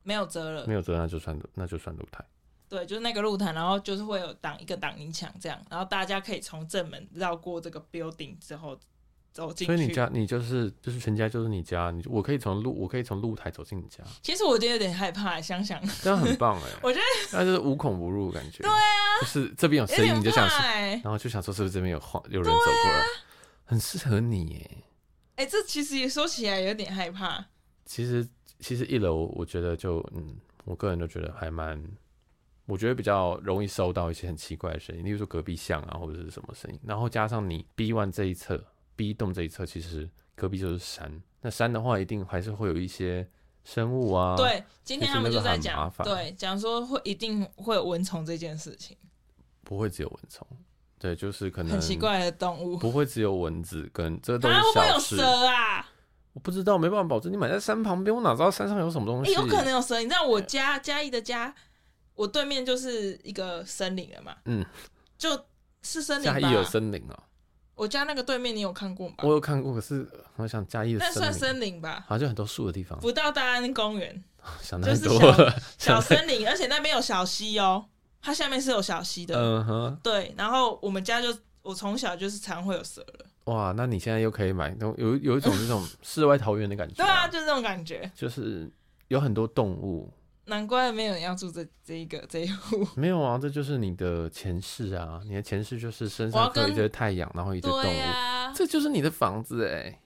[0.04, 2.24] 没有遮了，没有遮，那就算那就算露台。
[2.70, 8.80] 对，就是那个露台，然后就是会有挡一个挡泥墙这样，然后大家可以从正门绕过这个 building 之后
[9.38, 9.76] 走进去。
[9.76, 14.04] 所以你家你就是就是全家就是你家，你我可以从露我可以从露台走进你家。
[14.24, 17.06] 其实我觉得有点害怕，想想这样很棒哎， 我觉得
[17.38, 18.64] 那就是无孔不入的感觉。
[18.64, 20.60] 对啊，就是这边有声音你就想说，
[21.04, 23.04] 然后就想说是不是这边有晃有人走过来，
[23.66, 24.78] 很适合你耶。
[25.36, 27.46] 哎，这其实也说起来有点害怕。
[27.86, 28.28] 其实
[28.60, 31.80] 其实一楼我觉得就嗯，我个人都觉得还蛮。
[32.66, 36.78] 我觉得比较容易收到一些很奇怪的声音，例如说隔壁巷啊，或者是什么声音。
[36.84, 38.62] 然后加上你 B one 这一侧
[38.98, 41.22] ，B 栋这一侧，其实隔壁就是山。
[41.40, 43.26] 那山的话，一定还是会有一些
[43.64, 44.36] 生物啊。
[44.36, 48.98] 对，今天他们就在讲，对，讲说会一定会有蚊虫这件事情。
[49.64, 50.46] 不会只有蚊虫，
[51.00, 52.78] 对，就是可能很奇怪的动物。
[52.78, 54.74] 不会只有蚊子跟这都是小事。
[54.74, 55.90] 会不会有蛇啊？
[56.34, 57.32] 我不知道，没办法保证。
[57.32, 59.34] 你买在山旁边，我哪知道山上有什么东西？
[59.34, 60.00] 欸、有可能有蛇。
[60.00, 61.56] 你知道我家嘉义的家。
[62.16, 64.66] 我对面就是一个森林了嘛，嗯，
[65.20, 65.30] 就
[65.84, 66.24] 是森林。
[66.24, 67.16] 嘉义有森林哦，
[67.78, 69.16] 我家那个对面你有看过吗？
[69.20, 72.04] 我有看过，可是我想嘉义的森林，那算森林吧？
[72.08, 74.24] 好像就很多树的地方，不到大安公园，
[74.62, 75.56] 想太多了。
[75.78, 77.86] 小森林，而且那边有小溪哦，
[78.20, 80.34] 它下面是有小溪的，嗯哼，对。
[80.36, 81.28] 然后我们家就
[81.62, 83.26] 我从小就是常会有蛇了。
[83.46, 86.96] 哇，那你现在又可以买，有有一种这种世外桃源的感觉。
[86.96, 88.68] 对啊，就是这种感觉，就是
[89.08, 90.12] 有很多动物。
[90.48, 92.86] 难怪没有人要住这这一个这一户。
[92.96, 95.22] 没有啊，这就是你的前世啊！
[95.26, 100.00] 你的前世就是身上有一堆太阳，然后一堆动物，啊、这就是你的房子哎、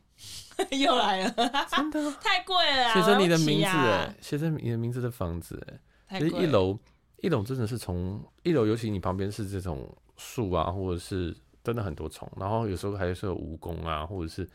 [0.57, 0.67] 欸！
[0.77, 1.31] 又来了，
[1.71, 5.59] 真的太贵了，写着你的名字哎，写着你的名字的房子
[6.07, 6.77] 哎，其实一楼
[7.17, 14.47] 一楼真的是从一楼，尤其你旁边是这种树啊，或者是真的很多虫，然后有时候还是有蜈蚣啊，或者是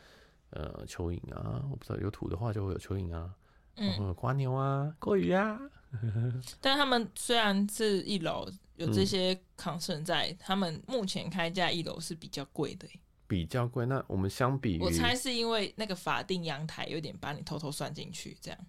[0.51, 3.29] 呃蚯蚓啊，我不知道有土的话就会有蚯蚓啊，
[3.75, 5.59] 嗯，然后有瓜牛啊，鲑鱼啊。
[6.61, 12.87] 但他们虽然是一楼有这些 concern 在，嗯、他们目前开价一楼是比较贵的，
[13.27, 13.85] 比较贵。
[13.85, 18.59] 那我们相比，我猜是因为那个法定阳台有点把你偷偷算进去，这样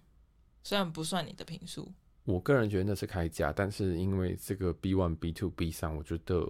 [0.63, 1.91] 虽然不算你的平数。
[2.23, 6.47] 我个人觉得那是开价，但是因为这个 B one、B two、B 三，我觉得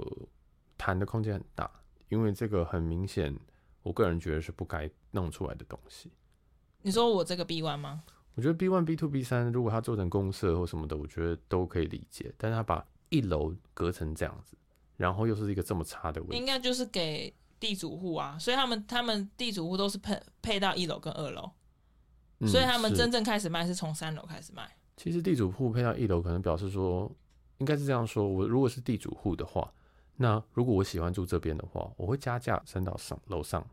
[0.77, 1.69] 谈的空间很大，
[2.09, 3.33] 因为这个很明显，
[3.81, 6.11] 我个人觉得是不该弄出来的东西。
[6.81, 8.03] 你说我这个 B one 吗？
[8.39, 12.33] 我觉得 B one、B two、B 三，如果他做成公社或什么的，我觉得都可以理解。
[12.37, 14.55] 但是他把一楼隔成这样子，
[14.95, 18.39] 然后又是一个这么差的位置，应该就是给地主户啊。
[18.39, 21.51] 所以他们他们地主户都是配配到一楼跟二楼，
[22.39, 24.73] 嗯、所以他们真正开始卖是从三楼开始卖。
[24.95, 27.11] 其实地主户配到一楼，可能表示说，
[27.57, 29.69] 应该是这样说：我如果是地主户的话，
[30.15, 33.67] 那如果我喜欢住这边的话，我会加价升到上楼上。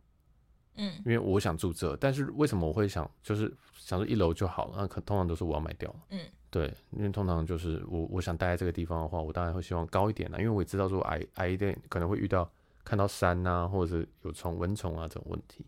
[0.76, 4.74] 嗯，因为我想住这，但是为什么我会想，就是想说一楼就好了？
[4.78, 5.94] 那可通常都是我要买掉。
[6.10, 12.50] 嗯，对，因为通常就是我我想待在这个地方的话，我当然会希望高一点啦，因为我也知道说矮矮一点可能会遇到
[12.84, 15.64] 看到山啊，或者是有虫蚊虫啊这种问题。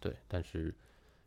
[0.00, 0.74] 对，但是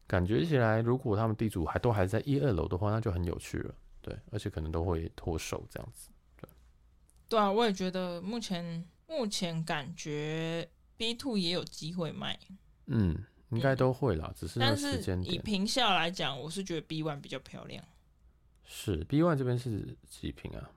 [0.06, 3.74] 感觉起来，如果他们地主还都还在一二楼的话，那就很有趣了。
[4.02, 6.10] 对，而且可能都会脱手这样子。
[6.40, 6.50] 对，
[7.30, 12.38] 对啊，我也觉得目前目前感觉 B two 也有机会卖。
[12.88, 13.18] 嗯，
[13.50, 15.34] 应该都会啦，嗯、只是那时间点。
[15.34, 17.84] 以坪效来讲，我是觉得 B one 比较漂亮。
[18.64, 20.70] 是 B one 这边是几坪啊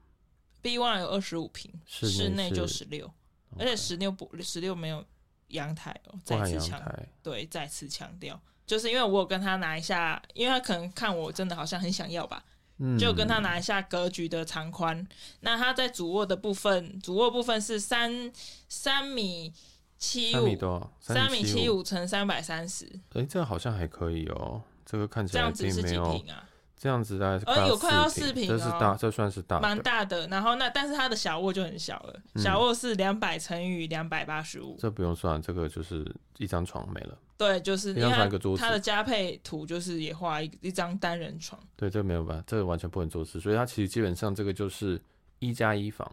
[0.61, 3.11] ？B one 有二十五坪，室内就十六，
[3.59, 5.05] 而且十六不十六没有
[5.49, 6.21] 阳台哦、喔。
[6.25, 6.83] 再次强
[7.23, 12.45] 对，再次强调，就是因为我有跟他拿一下，因为他可能看我真的好像很想要吧，
[12.79, 15.07] 嗯、就跟他拿一下格局的长宽。
[15.41, 18.33] 那他在主卧的部分，主卧部分是三
[18.69, 19.53] 三米。
[19.99, 22.87] 七五多，三米七五乘三百三十。
[23.15, 24.63] 哎，这个好像还可以哦。
[24.87, 25.83] 这个看起来并没有。
[25.83, 26.45] 这样子是几坪啊？
[26.77, 30.29] 这样子大概是呃有快要四平，这是大，这算是大，蛮大的。
[30.29, 34.77] 然后那但是它的小卧就很小了，小卧是两百乘以两百八十五。
[34.79, 36.07] 这不用算，这个就是
[36.37, 37.19] 一张床没了。
[37.37, 38.63] 对，就是一张床一个桌子。
[38.63, 41.61] 它的加配图就是也画一一张单人床。
[41.75, 43.41] 对，这个没有办法，这个完全不能做事。
[43.41, 45.03] 所以它其实基本上这个就是
[45.41, 46.09] 一加一房，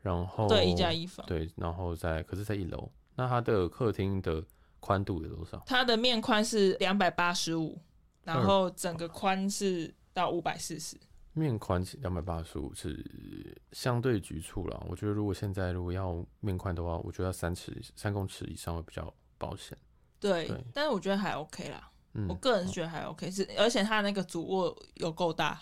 [0.00, 2.90] 然后对一加一房，对，然后在可是在一楼。
[3.14, 4.44] 那它的客厅的
[4.80, 5.62] 宽度有多少？
[5.66, 7.80] 它的面宽是两百八十五，
[8.24, 10.96] 然后整个宽是到五百四十。
[11.34, 14.86] 面宽两百八十五是相对局促了。
[14.88, 19.76] 我觉得如果现在如果要面宽的话，我觉得要三尺三公尺以上会比较保险。
[20.20, 21.90] 对，对但是我觉得还 OK 啦。
[22.12, 25.58] 嗯，我个人是觉得还 OK，是而且它那个主卧有够大。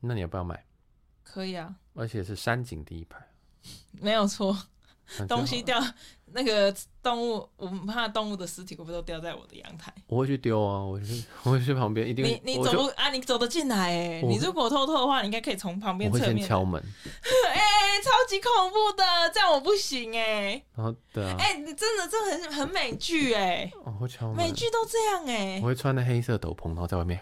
[0.00, 0.66] 那你要不要买？
[1.22, 3.24] 可以啊，而且是山景第一排。
[3.92, 4.56] 没有错。
[5.28, 5.80] 东西掉，
[6.32, 9.92] 那个动物，我们怕动物的尸体会不会都掉在我的阳台？
[10.06, 12.24] 我会去丢啊，我去，我会去旁边，一定。
[12.24, 16.28] 你你走路啊，你走得进来哎，你如果偷偷的话，你应该可以从旁边侧面。
[16.28, 16.82] 我会先敲门。
[17.52, 20.62] 哎、 欸，超级恐怖的，这样我不行哎。
[20.74, 21.36] 然后对啊。
[21.38, 23.70] 哎、欸，你真的这很很美剧哎。
[23.84, 24.36] 我会敲门。
[24.36, 25.60] 美剧都这样哎。
[25.62, 27.20] 我会穿的黑色斗篷，然后在外面。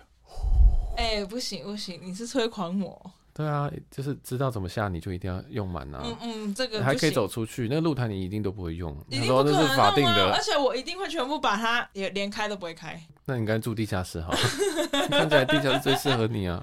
[0.96, 3.12] 哎、欸，不行不行，你是催狂魔。
[3.34, 6.00] 对啊，就是知道怎么下，你就一定要用满啊。
[6.04, 10.32] 嗯嗯，这个还可以走出去，那个露台你一定都不会用，一定不可能那是法定的。
[10.32, 13.00] 而且我一定会全部把它也连开都不会开。
[13.24, 14.38] 那你应该住地下室好了，
[15.08, 16.62] 看起来地下室最适合你啊。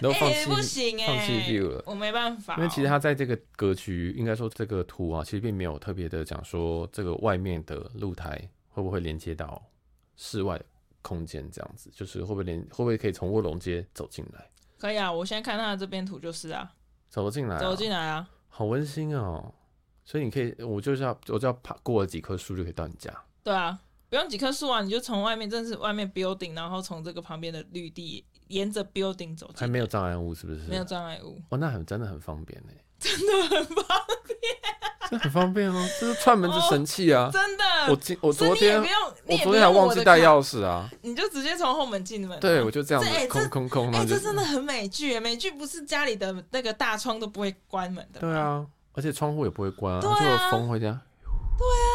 [0.00, 2.56] 然后放弃、欸、不行哎、欸，放弃 view 了，我没办法、喔。
[2.58, 9.62] 因为其实它在这个格局，应该说这个图啊，其实并没有特别的讲说这个外面的露台会不会连接到
[10.16, 10.60] 室外
[11.02, 14.46] 空间，这样子就是会不会连会不会可以从卧龙街走进来。
[14.80, 16.72] 可以啊，我现在看他的这边图就是啊，
[17.10, 19.52] 走进来、啊，走进来啊，好温馨哦。
[20.02, 23.14] 所以你可以，我就是要，我就要爬过了几棵树就可以到你家。
[23.44, 29.48] 对啊，不用几棵树啊，你就从外面，正是外面 building，然后从这个旁边的绿地，沿着 building 走。
[29.54, 30.62] 还没有障碍物是不是？
[30.66, 31.40] 没有障碍物。
[31.50, 33.84] 哦，那很真的很方便呢，真的很方
[34.26, 34.38] 便。
[35.10, 37.28] 这很方便哦，这是串门子神器啊！
[37.32, 40.88] 真的，我今我昨天不用，我昨天还忘记带钥匙啊！
[41.02, 42.38] 你就直接从后门进门。
[42.38, 43.92] 对，我就这样子空空空。
[43.92, 48.20] 哎，这真的很美剧，美剧不是家里的那个大窗都不会关门的。
[48.20, 51.00] 对啊，而且窗户也不会关啊，就有风会这样。
[51.58, 51.89] 对啊。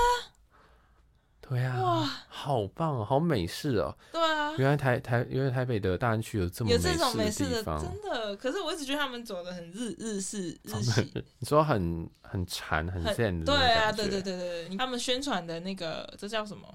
[1.48, 3.96] 对呀、啊，哇，好棒哦，好美式哦。
[4.12, 8.36] 对啊，原来台台，原来台北的大安区有这么有这种美式的地方，真的。
[8.36, 11.24] 可是我一直觉得他们走的很日日式日系。
[11.38, 16.68] 你说很很禅很 zen 的，对啊，对对对对，他们宣传的那个这叫什么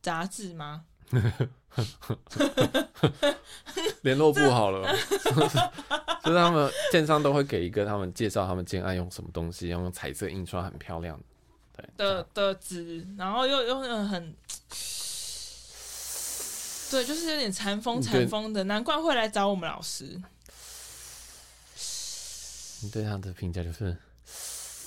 [0.00, 0.84] 杂志吗？
[4.00, 4.88] 联络簿好了，
[6.24, 11.20] 就是他们建商都会给一个他们介绍他们建案用什么东西，要用彩色印刷很漂亮。
[11.96, 14.34] 的的纸，然后又又很，
[16.90, 20.20] 对，就是有点禅风禅风的，难怪会来找我们老师。
[22.82, 23.96] 你对他的评价就是，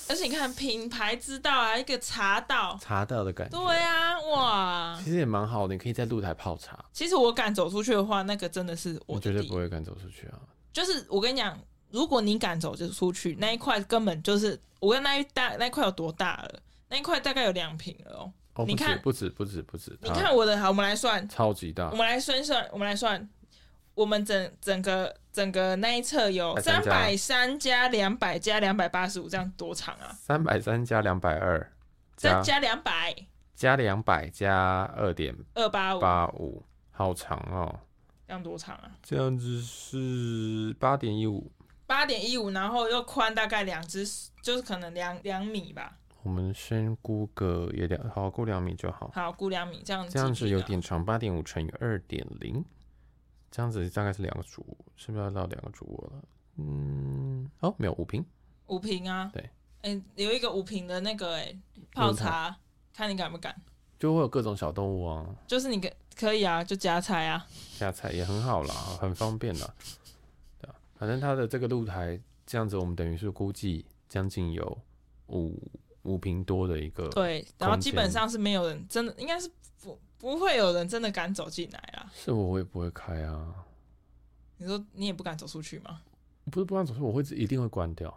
[0.08, 6.84] 而且你看品牌知道啊，一个茶道，茶道的感觉，对啊，哇，其实也蛮好的，你可以在露台泡茶。
[6.92, 10.38] 其实我敢走出去的话，那个真的是我，我绝对不会敢走出去啊。
[10.72, 11.58] 就是我跟你讲，
[11.90, 16.62] 如果你敢走就出去，那一块根本就是我跟那一大那一块有多大了。
[16.90, 23.26] 那一块大概有两平了哦，哦你看不止不止不止，你看我的好，我们来算，超级大，我们来算算，我们来算，
[23.94, 27.88] 我们整整个整个那一侧有三百三加。
[27.88, 30.14] 两百加两百八十五，这样多长啊？
[30.16, 31.72] 三百三加两百二，
[32.16, 33.14] 再加两百，
[33.54, 36.00] 加两百加二点二八五。
[36.00, 37.80] 八五，好长哦，
[38.26, 38.90] 这样多长啊？
[39.02, 41.50] 这样子是八点一五，
[41.86, 44.06] 八点一五，然后又宽大概两只，
[44.42, 45.98] 就是可能两两米吧。
[46.22, 49.10] 我们先估个也两，好估两米就好。
[49.14, 50.12] 好，估两米这样子。
[50.12, 52.62] 这样子有点长，八点五乘以二点零，
[53.50, 56.22] 这样子大概是两个主卧，是不是要到两个主卧了？
[56.56, 58.22] 嗯，哦，没有五平。
[58.66, 59.30] 五平啊？
[59.32, 59.42] 对。
[59.80, 61.58] 哎、欸，有一个五平的那个哎、欸，
[61.94, 62.54] 泡茶，
[62.92, 63.54] 看你敢不敢？
[63.98, 65.26] 就会有各种小动物啊。
[65.46, 67.46] 就是你可可以啊，就夹菜啊。
[67.78, 69.74] 夹菜也很好啦，很方便啦。
[70.60, 74.78] 对啊，反正它的这个露台这样子，我们等于是估计将近有
[75.28, 75.58] 五。
[76.10, 79.50] 五平多的一个，对，然后基本上是没有人真的，应该是
[79.82, 82.10] 不不会有人真的敢走进来啊。
[82.14, 83.54] 是我，我也不会开啊。
[84.56, 86.02] 你说你也不敢走出去吗？
[86.50, 88.12] 不是不敢走出去，我会一定会关掉，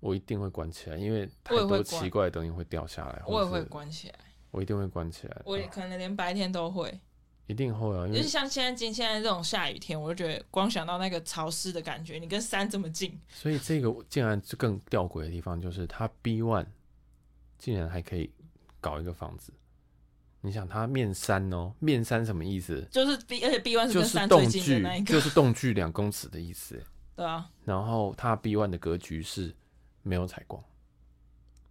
[0.00, 3.22] 我一定会关起来，因为太多奇怪的东西会掉下来。
[3.26, 4.14] 我也会关起来，
[4.50, 5.42] 我一定会关起来。
[5.44, 6.98] 我也可能连白天都会。
[7.46, 16.66] 一定会啊，就是像现在今现在这种下雨天，我就觉得光想到那个潮湿的感觉，你跟山这么近，所以这个竟然就更吊诡的地方就是，它 B one
[17.58, 18.30] 竟然还可以
[18.80, 19.52] 搞一个房子。
[20.40, 22.86] 你想，它面山哦，面山什么意思？
[22.90, 26.80] 就是 B，而且 B one 是跟山最近的那一个，就是动距两公尺的意思。
[27.16, 29.52] 对啊，然后它 B one 的格局是
[30.02, 30.62] 没有采光。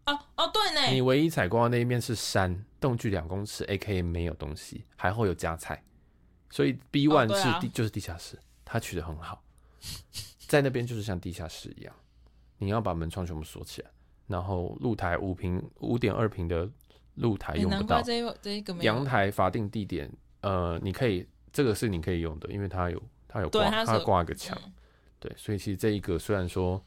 [0.06, 5.82] 哦哦，对呢，你唯一采光的那一面是山，动距两公尺，AKA 没有东西，还会有加菜，
[6.50, 9.42] 所以 B one 是地、哦啊、就是地下室，它取得很好，
[10.48, 11.96] 在那边就是像地下室一样，
[12.58, 13.90] 你要把门窗全部锁起来，
[14.28, 16.70] 然后露台五平五点二平的
[17.16, 18.02] 露台用不到，
[18.82, 20.12] 阳台法定地点，
[20.42, 24.74] 呃，你可以这个是你可以用的，因为它有它有挂它挂一个墙、嗯，
[25.20, 26.84] 对，所以其实这一个虽然说。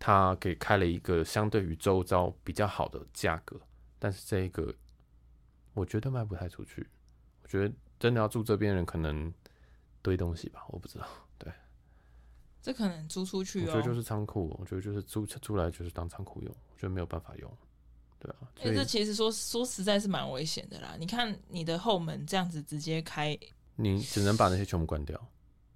[0.00, 3.60] 它给开了一个相对于周遭比较好的价格，
[3.98, 4.72] 但是这一个
[5.74, 6.86] 我觉得卖不太出去。
[7.42, 9.34] 我觉得真的要住这边人可能
[10.00, 11.06] 堆东西吧，我不知道。
[12.62, 17.50] 对，这可能租出去，我觉得就是仓库，我觉得就是租租来就是当仓库用，我觉得没有办法用。
[18.20, 20.96] 对啊，所以这其实说说实在是蛮危险的啦。
[20.98, 23.38] 你看你的后门这样子直接开，
[23.76, 25.16] 你只能把那些全部关掉。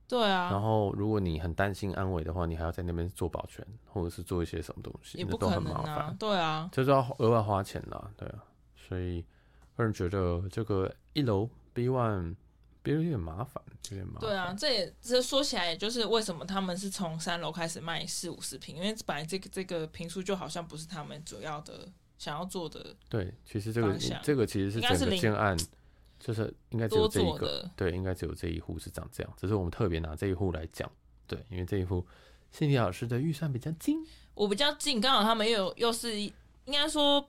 [0.08, 0.50] 对啊。
[0.50, 6.16] 然后如果你很担心安危的话，你还要在那边做保全，或者是做一些什么东西，也不可能啊，都很麻烦。
[6.18, 8.10] 对啊，就是要额外花钱啦。
[8.16, 8.44] 对啊，
[8.76, 9.24] 所以
[9.76, 12.34] 个人觉得这个一楼 B one。
[12.82, 14.20] 别人有点麻烦，有点麻烦。
[14.20, 22.94] 对啊，这也这说起来，也就是为什么他们是从三楼开始卖四五十平，因为本来这个这个平数就好像不是他们主要的想要做的。
[23.08, 25.56] 对，其实这个这个其实是整个建案，
[26.18, 29.32] 就是应该只有这一个，对，应该只有这一户是长这样。
[29.36, 30.90] 只是我们特别拿这一户来讲，
[31.26, 32.04] 对，因为这一户
[32.50, 34.04] 心理老师的预算比较近，
[34.34, 36.32] 我比较近，刚好他们又有又是应
[36.66, 37.28] 该说。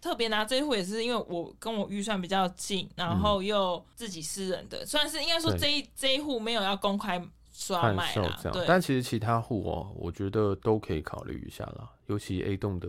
[0.00, 7.20] 特别拿这一户也是因为我跟我预算比较近，然后又自己私人的，算、嗯、是应该说这一这一户没有要公开
[7.52, 8.64] 刷卖啦，对。
[8.66, 12.88] 但其实其他户哦，我觉得都可以考虑一下啦，尤其 A 栋的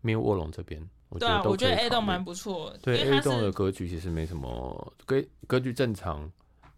[0.00, 0.80] 没有卧龙这边。
[1.18, 2.72] 对啊，我觉得 A 栋蛮不错。
[2.82, 6.30] 对 A 栋的格局其实没什么格格局正常，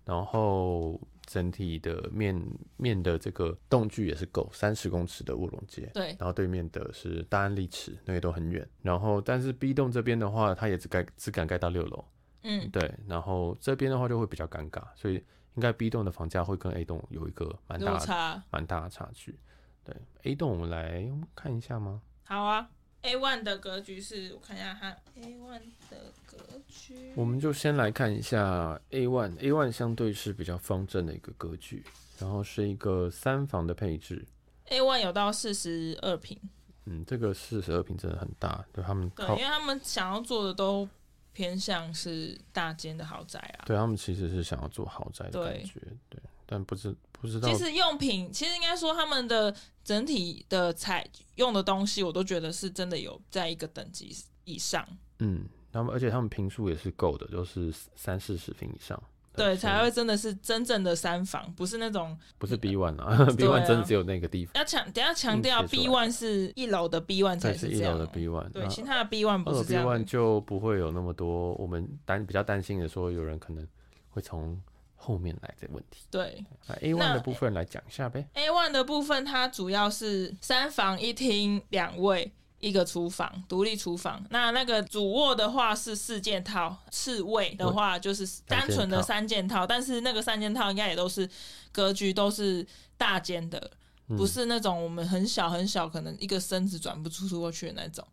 [0.05, 1.01] 然后。
[1.31, 2.45] 整体的面
[2.77, 8.69] 面的这个栋距也是够三十公尺的卧龙街，对，然后对面的是大安丽池，那个都很远。
[8.83, 12.05] 然后但是 B 栋这边的话，它也只盖只敢盖到六楼，
[12.43, 12.93] 嗯，对。
[13.07, 15.15] 然后这边的话就会比较尴尬，所以
[15.55, 19.39] 应该 B 栋的房价会跟 A 栋有一个蛮大的蛮大的差距。
[19.85, 22.03] 对，A 栋我们来看一下吗？
[22.25, 22.69] 好啊。
[23.03, 26.37] A one 的格局是我看一下它 A one 的格
[26.69, 29.39] 局，我们就先来看一下 A one。
[29.39, 31.83] A one 相对是比较方正的一个格局，
[32.19, 34.25] 然后是一个三房的配置。
[34.67, 36.39] A one 有到四十二平，
[36.85, 40.87] 嗯，这个四十二平真的很大，对他们对，因为他们想要做的都
[41.33, 43.65] 偏向是大间的豪宅啊。
[43.67, 47.49] 对他们其实是想要做豪宅的感觉，对，对，但不知不知道。
[47.49, 49.55] 其实用品其实应该说他们的。
[49.83, 51.05] 整体的采
[51.37, 54.15] 用的东西，我都觉得是真的有在一个等级
[54.45, 54.87] 以上。
[55.19, 59.03] 嗯，他们而且他们平数也是够的，就是三四十平以上，
[59.35, 64.53] 对，才会真的是真正的三房，不是那种不是 B one 啊， B one 真的只有那个地方。
[64.55, 69.83] 要强，等下强调 B one 是一楼的 B one 才是，一楼的 B one，对，其他的 B one 不是这样。
[69.85, 73.67] B one 就不会有那么多，我们担比较担心的说，有人可能
[74.11, 74.61] 会从。
[75.03, 78.29] 后面来的问题，对，那 A one 的部分来讲一下呗。
[78.35, 84.23] A one 的部分，它主要是三房一厅两卫，一个厨房，独立厨房。
[84.29, 89.67] 那那个主卧的话是四件套，次卫的话就是单纯的三件套。
[89.67, 91.29] 但是那个三件套应该也都是
[91.73, 92.65] 格局都是
[92.99, 93.71] 大间的，
[94.09, 98.07] 不是那种我们很小很小，可能一个身子转不出出过去的那种。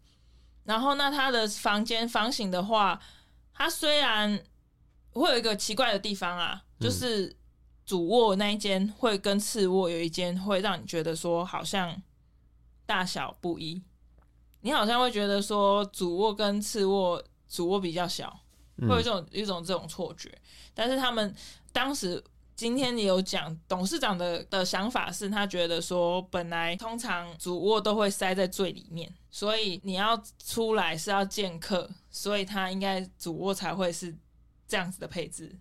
[0.63, 2.97] 然后那它的房间房型的话，
[3.53, 4.41] 它虽然
[5.19, 6.63] 会有一个奇怪的地方啊。
[6.79, 7.35] 就是
[7.85, 11.99] 主卧那一间会跟次卧有一间会让你觉得说好像
[12.85, 13.81] 大小不一，
[14.61, 18.41] 你好像会觉得说主卧跟次卧主卧比较小，
[18.79, 20.31] 会有一种一种这种错觉。
[20.75, 21.33] 但是他们
[21.71, 22.23] 当时
[22.55, 34.15] 今天也有讲，董事长的的想法是他觉得说本来通常主卧都会塞在最里面，所以你要出来是要见客，所以他应该主卧才会是
[34.67, 35.55] 这样子的配置。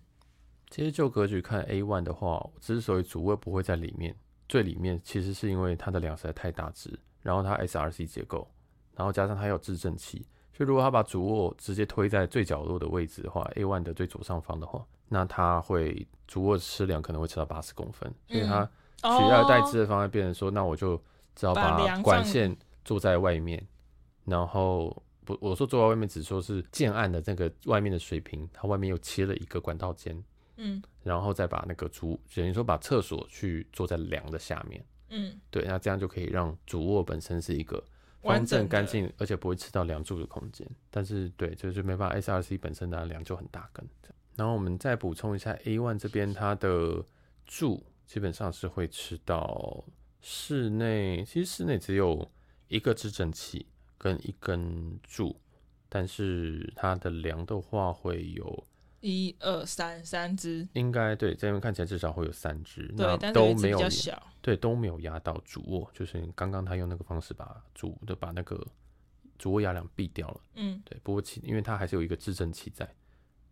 [0.69, 4.15] 其实就格局看 A one 的话，之所以主卧不会在里面
[4.49, 8.45] 最里面，其实是因为它的梁实在太大只，然后它 SRC 结构，
[8.95, 18.65] 然后加上它有制震器，所以如果它把主卧直接推在最角落的位置的话，A one 的最左上方的话，那它会主卧吃梁可能会吃到八十公分，所以它
[19.01, 21.01] 取而代之的方案变成说，那我就
[21.33, 22.53] 只要把管线
[22.83, 23.65] 做在外面，
[24.25, 30.23] 然后不，我说坐在外面只说是建案的那个外面的水平，它外面又切了一个管道间。
[30.55, 34.83] 嗯，然后再把那个主，等于说把厕所去坐在梁的下面。
[35.09, 37.83] 嗯，对，那这样就可以让主卧本身是一个
[38.23, 40.67] 方正干净，而且不会吃到梁柱的空间。
[40.89, 43.87] 但是，对，就是没办法，SRC 本身的梁就很大根。
[44.35, 47.03] 然后我们再补充一下，A one 这边它的
[47.45, 49.83] 柱基本上是会吃到
[50.21, 52.31] 室内，其实室内只有
[52.67, 53.67] 一个支撑器
[53.97, 55.39] 跟一根柱，
[55.89, 58.67] 但是它的梁的话会有。
[58.99, 60.67] 一二三，三只。
[60.73, 68.59] 应该对，这边看起来至少会有三只，对，那都没有，小，对，都没有压到主卧，就是刚刚他用那个方式把主的把那个
[69.37, 72.89] 主卧压梁避掉了，嗯，对，不过其因为它还是有一个支撑器在，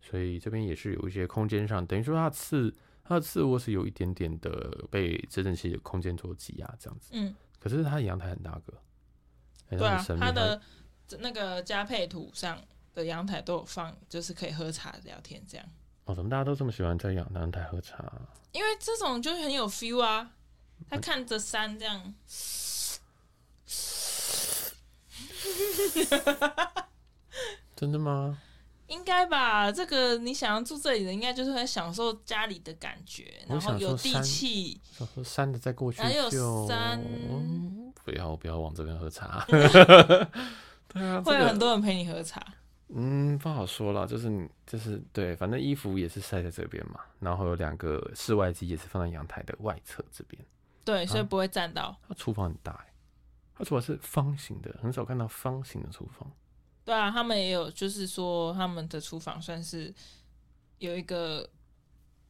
[0.02, 2.74] 所以这边也是有一些空间上，等于说它次
[3.04, 8.74] 它的次卧是有一点点的被支撑器的空间做挤压这样子，嗯，可是它阳台很大个，
[9.70, 10.60] 对啊，他的
[11.18, 12.60] 那个加配图上。
[12.96, 15.66] 的阳台都有放，就是可以喝茶聊天这样。
[16.06, 18.10] 哦，怎么大家都这么喜欢在阳阳台喝茶？
[18.52, 20.30] 因为这种就很有 feel 啊。
[20.88, 22.14] 他看着山这样。
[27.76, 28.40] 真的吗？
[28.88, 29.70] 应该吧。
[29.70, 34.80] 这个你想要住这里的，应该就是很享受家里的感觉，然后有地气。
[34.92, 36.30] 想说山的再过去，还有
[36.68, 37.00] 山。
[38.04, 39.44] 不要不要往这边喝茶。
[40.88, 42.40] 对啊，会有很多人陪你喝茶。
[42.88, 50.40] 嗯，不好说了，就是你就是对，反正衣服也是晒在这边嘛，然后有两个室外机也是放在阳台的外侧这边。
[50.84, 51.96] 对，所以不会占到。
[52.08, 52.92] 它厨房很大哎，
[53.58, 56.30] 它厨房是方形的，很少看到方形的厨房。
[56.86, 59.92] 对啊，他们也有，就是说他们的厨房算是
[60.78, 61.50] 有一个，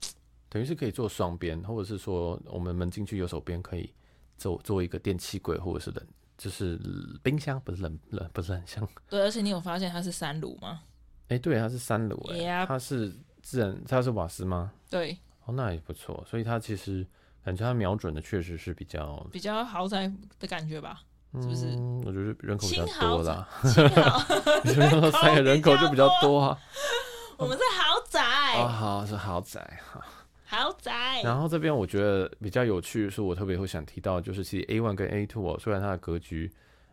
[0.49, 3.93] 等于是可以做双边，或者是说我们门进去右手边可以
[4.39, 6.07] 做做一个电器柜，或者是冷，
[6.39, 6.81] 就是
[7.23, 8.89] 冰箱，不是冷冷，不是冷箱。
[9.11, 10.85] 对，而且你有发现它是三炉吗？
[11.29, 14.73] 哎、欸，对，它是三炉，哎，它是自然，它是瓦斯吗？
[14.89, 17.07] 对，哦，那也不错，所以它其实
[17.45, 21.03] 感觉它瞄准的确实是比较比较豪宅的感觉吧。
[21.43, 21.66] 是不是？
[21.76, 23.49] 嗯，我觉得人口比较多啦。
[24.64, 26.59] 你说三个人口就比较多啊。
[27.37, 28.20] 我们是豪宅。
[28.57, 30.03] 哦，好，是豪宅哈。
[30.45, 31.20] 豪宅。
[31.22, 36.51] 然后这边我觉得比较有趣的是，我特别会想提到，就是其实 A one 跟 A two 哦，虽然它的格局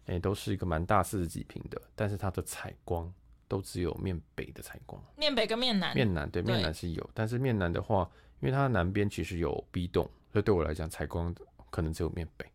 [0.07, 3.09] 诶都是一个蛮大四十几平的，但是它的采光
[3.47, 5.01] 都只有面北的采光。
[5.15, 5.95] 面北跟面南。
[5.95, 8.09] 面南对，面南是有，但是面南的话，
[8.41, 11.33] 因为它的南边其实有 B 栋，所以对我来讲采光
[11.69, 12.45] 可能只有面北。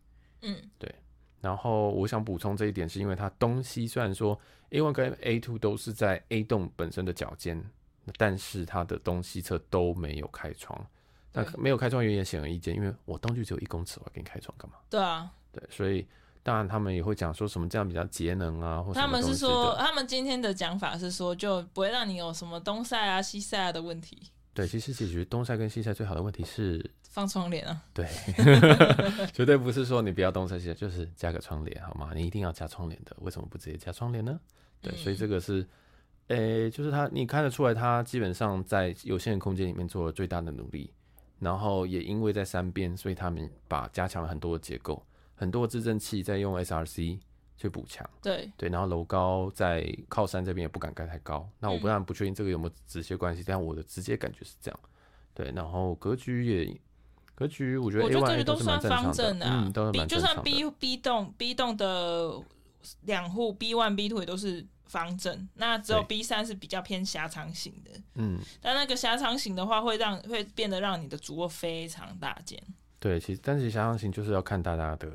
[0.41, 0.93] 嗯，对。
[1.41, 4.39] 然后我想补充这一点，是因为它东西虽然说
[4.71, 7.63] A one 跟 A two 都是在 A 栋本身的脚尖，
[8.17, 10.85] 但是它的东西侧都没有开窗。
[11.31, 14.77] 那没有开窗原因显而易见，因为我东距只有一公尺，我要给你开窗干嘛？
[14.89, 16.05] 对啊，对，所以
[16.41, 19.05] 当然他们也会讲说什么这样比较节能啊，或什么。
[19.05, 24.31] 他们是说，他们今天的讲法是说，就不会让你有什么东晒啊、西晒啊的问题。
[24.59, 26.89] 对，其实解决东晒跟西晒最好的问题是。
[27.09, 27.81] 放窗帘啊？
[27.91, 28.07] 对，
[29.33, 32.11] 绝对不是说你不要东晒西晒，就是加个窗帘好吗？
[32.13, 34.39] 你一定要加窗帘的，为什么不直接加窗帘呢？
[34.79, 35.67] 对，所以这个是，
[36.27, 40.93] 诶、欸，就是他，你看得出来，他基本上在有限的空间里面做了最大的努力，
[41.39, 45.03] 然后也因为在山边，所以他们把加强了很多的结构，
[45.33, 47.17] 很多的制震器在用 SRC
[47.59, 48.09] 去补强。
[48.23, 51.47] 对对，然后楼高在靠山这边也不敢盖太高。
[51.59, 54.79] 那我不然不确定这个有没有直接关系，但我的直接感觉是这样。
[55.35, 56.81] 对，然后格局也。
[57.35, 60.35] 格局，我觉得 A1, 我觉得这个都算方正的，啊，嗯，都是蛮正常的。
[60.35, 62.37] 就算 B B 栋 B 栋的
[63.03, 67.91] 两户 B one B two 也都是方正，那只有 B 三是比较偏狭长型的。
[68.15, 72.61] 嗯，但那个狭长型的话，会让会变得让你的主卧非常大间。
[72.99, 75.09] 对，其实但是狭长型就是要看大家的，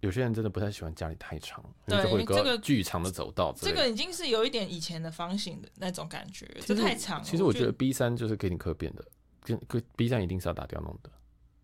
[0.00, 7.24] 有些人真的不太喜欢家里太长，对，因为这个巨长的走道，这个已经是有一点以前的方形的那种感觉，这太长了。
[7.24, 9.04] 其实我觉得 B 三就是给你可变的，
[9.66, 11.10] 跟 B 三一定是要打掉弄的。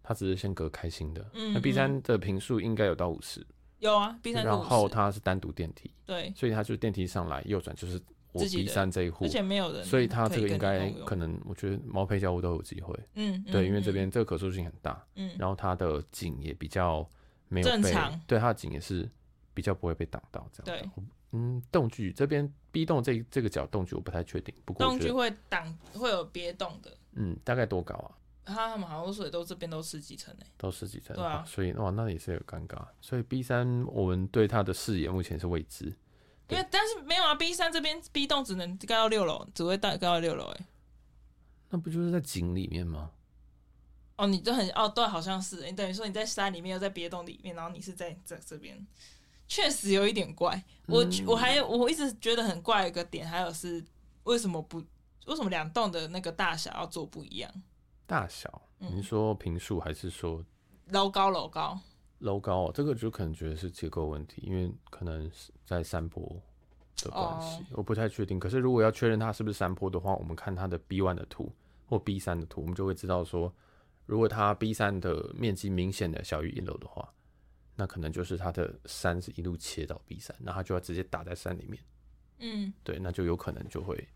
[0.06, 3.42] 它只是先隔开心的，嗯那 B 三的平数应该有到五十，
[3.78, 7.98] 有啊，B 三，然后它是单独电梯，对，所以它就电梯上来右转就是
[8.32, 17.08] 我 B 三这一户，而且没有人，所以它这个应该可能，我觉得毛坯交屋都有机会，嗯，对，因为这边这个可塑性很大，嗯，然后它的景也比较
[17.48, 19.08] 没有被，正常，对，它的景也是
[19.52, 28.10] 比较不会被挡到这样，对，嗯，动距这边 B 栋这这个角动距我不太确定，不过动距会挡会有别栋的，嗯，大概多高啊？
[28.46, 32.86] 他们好像说都这边都十几层呢，都十几层，对啊，所以哇，那也是有尴尬。
[33.00, 35.86] 所以 B 三我们对它的视野目前是未知，
[36.48, 40.66] 因为但是没有啊，B 三这边 B 栋只能盖到六楼，只会盖到六楼哎，
[41.70, 43.10] 那不就是在井里面吗？
[44.16, 48.86] 哦，你这很哦，对，好像是，你等于说你在山里面又在别洞里面，然后你是在这这边，
[49.48, 50.62] 确实有一点怪。
[50.86, 53.84] 我、嗯、我还有我一直觉得很怪的一个点，还有是
[54.22, 54.78] 为什么不
[55.26, 57.50] 为什么两栋的那个大小要做不一样？
[58.06, 60.44] 大小，您说平数还是说
[60.90, 61.30] 楼高？
[61.30, 61.80] 楼高，
[62.18, 66.22] 楼高，哦这个就可能觉得是结构问题，因为可能是在山坡
[66.98, 68.38] 的关系，我不太确定。
[68.38, 71.50] 可是如果要确认它是不是山坡的话，我们看它的 B one 的图
[71.86, 73.52] 或 B 三的图，我们就会知道说，
[74.06, 77.12] 如果它 B 三的面积明显的小于一楼的话，
[77.76, 81.82] 那可能就是它的山是一路切到 B 三，那它就要直接打在山里面。
[82.38, 84.08] 嗯，对，那就有可能就会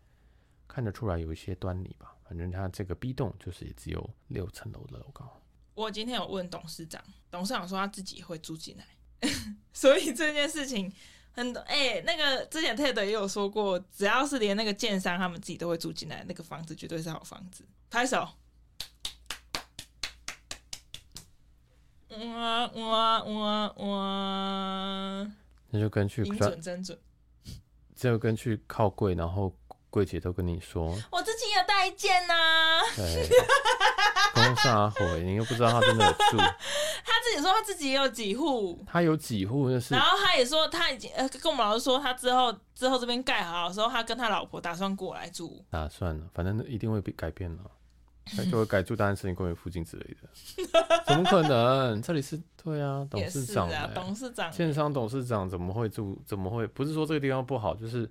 [0.67, 2.15] 看得出来有一些端倪吧。
[2.23, 5.41] 反正它这个 B 栋就是也只有六层楼的楼高。
[5.73, 8.85] 我今天有问董事长，董事长说他自己会住进来，
[9.73, 10.93] 所以这件事情
[11.31, 11.59] 很多。
[11.61, 17.65] 哎、欸，那个之前 Ted 也有说过，只要是连那个建商他们自己都会住进来，那个房子绝对是好房子。
[17.89, 18.27] 拍手！
[22.09, 25.31] 哇哇哇哇！
[25.69, 26.97] 那就跟去精准真准，
[27.95, 29.53] 就跟去靠柜，然后。
[29.91, 32.79] 柜姐都跟你说，我自己有带一件呐。
[32.95, 33.27] 对，
[34.35, 36.37] 公杀回，你又不知道他真的有住。
[37.03, 39.95] 他自己说他自己也有几户，他有几户那是。
[39.95, 45.65] 然后他也说他已经呃跟我们老师说，他之后之后这边盖好的时候，他跟他老婆打算过来住。
[45.71, 47.63] 打算了，反正一定会被改变了，
[48.49, 50.29] 就会改住大安森林公园附近之类的。
[51.05, 52.01] 怎么可能？
[52.01, 56.21] 这里是对啊，董事长、欸啊，董事长，建商董事长怎么会住？
[56.25, 56.67] 怎么会？
[56.67, 58.09] 不是说这个地方不好，就是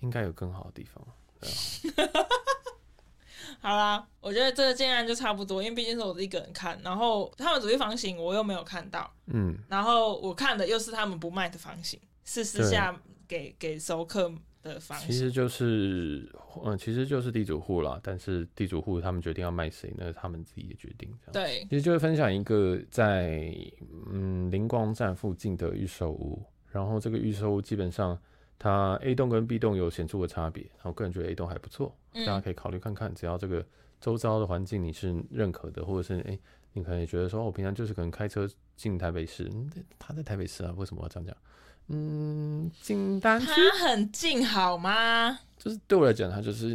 [0.00, 1.04] 应该有更好的地方。
[1.40, 2.20] 对啊
[3.62, 12.98] 好啦，我觉得这个建案就差不多，因为毕竟是我一个人看，然后他们主力房型我又没有看到，嗯，然后我看的又是他们不卖的房型，是私下
[13.28, 14.32] 给给熟客
[15.00, 16.30] 其实就是，
[16.64, 21.08] 嗯，其实就是地主户啦，但是地主户他们决定要卖谁，那是他们自己的决定。
[21.24, 23.54] 这样对，其实就会分享一个在
[24.12, 28.18] 嗯灵光站附近的预售屋，然后这个预售屋基本上。
[28.62, 33.10] 它 A 栋跟 B 栋有显著的差别，然后我个人觉得 A 栋还不错，大家可以考虑看看。
[33.14, 33.64] 只要这个
[34.02, 36.40] 周遭的环境你是认可的，或者是哎、欸，
[36.72, 41.36] 你可能也觉得说，我平常就是可能开车进台北市，嗯，他在台北市啊，为什么要这样讲？
[41.88, 45.38] 嗯，进单区，它很近好吗？
[45.58, 46.74] 就是对我来讲，他就是，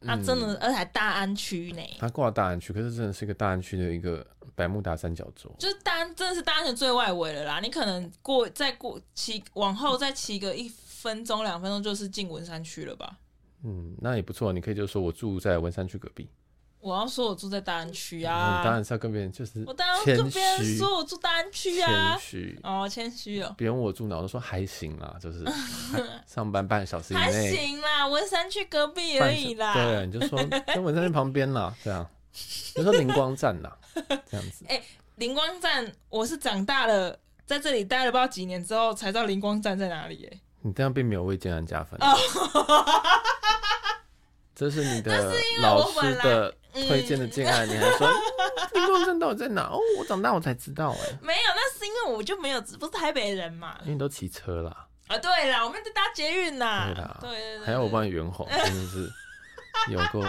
[0.00, 1.82] 它、嗯啊、真的，而且还大安区呢。
[1.98, 7.60] 他挂大安区，可是真的是一个大安区的一个百慕达三角洲，就是大安真的是大安的最外围了啦。
[7.60, 10.70] 你可能过再过骑往后再骑个一。
[10.96, 13.18] 分钟两分钟就是进文山区了吧？
[13.62, 14.52] 嗯，那也不错。
[14.52, 16.28] 你可以就说我住在文山区隔壁。
[16.86, 18.62] 我要说我住在大安区啊。
[18.62, 22.12] 当然是要跟别人就是，我当然要跟别人说我住大安区啊。
[22.12, 23.52] 谦虚哦，谦虚哦。
[23.58, 25.44] 别人我住哪，我都说还行啦，就是
[26.28, 27.22] 上班半小时以内。
[27.24, 29.74] 还行啦，文山区隔壁而已啦。
[29.74, 32.08] 对，你就说在文山区旁边啦， 这样。
[32.76, 33.76] 你说灵光站啦，
[34.30, 34.64] 这样子。
[34.68, 34.82] 哎、欸，
[35.16, 40.28] 灵光站，我是长大了，在这里待了不知道几年之后，才知道灵光站在哪里、欸。
[40.32, 40.40] 哎。
[40.62, 41.98] 你这样并没有为建安加分。
[44.52, 46.52] 这是你的老师的
[46.86, 48.08] 推荐的建案，你还说
[48.74, 49.62] 灵光站到底在哪？
[49.64, 51.18] 哦，我长大我才知道哎。
[51.22, 53.76] 没有，那是因为我就没有，不是台北人嘛。
[53.82, 54.86] 因为你都骑车啦。
[55.08, 56.92] 啊，对啦，我们在搭捷运呐。
[56.92, 57.66] 对啦，对对对。
[57.66, 59.10] 还要我帮你圆红，真的是
[59.90, 60.24] 有够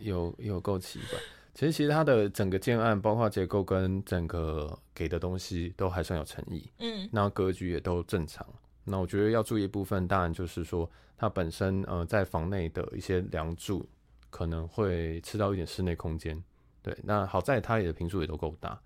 [0.00, 1.18] 有有够奇怪。
[1.54, 6.70] 其实其实它的整个建案，包括结构跟整个给的东西，都还算有诚意。
[6.78, 8.46] 嗯，那格局也都正常。
[8.84, 13.84] 那我觉得要注意一部分，当然就是说它本身呃在房内的一些梁柱
[14.30, 16.42] 可能会吃到一点室内空间。
[16.82, 18.80] 对，那好在它也的坪数也都够大，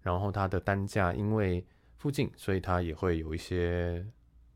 [0.00, 1.64] 然后它的单价因为
[1.98, 4.06] 附近，所以它也会有一些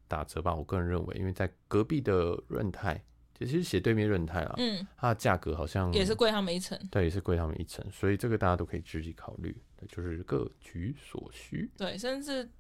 [0.07, 0.55] 打折吧。
[0.55, 3.03] 我个人认为，因为在隔壁的润泰，
[3.35, 12.51] 其实斜对面润泰啦，嗯，它的价格好像也是贵他们一层，对，也是贵他们一层，所以这个大家都可以自己考虑，对，就是各取所需，对，甚至。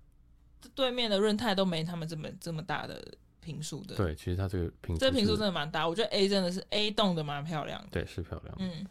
[0.74, 3.00] 对面的润泰都没他们这么这么大的
[3.40, 3.94] 坪数的。
[3.94, 5.88] 对，其实它这个平，这平数真的蛮大。
[5.88, 7.88] 我觉得 A 真的是 A 栋的蛮漂亮的。
[7.90, 8.54] 对，是漂亮。
[8.58, 8.86] 嗯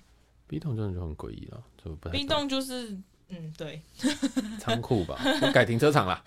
[0.47, 2.17] ，B 栋真的就很诡异了，就不太。
[2.17, 2.97] B 栋就是，
[3.29, 3.81] 嗯，对，
[4.59, 5.17] 仓库吧，
[5.53, 6.23] 改停车场了。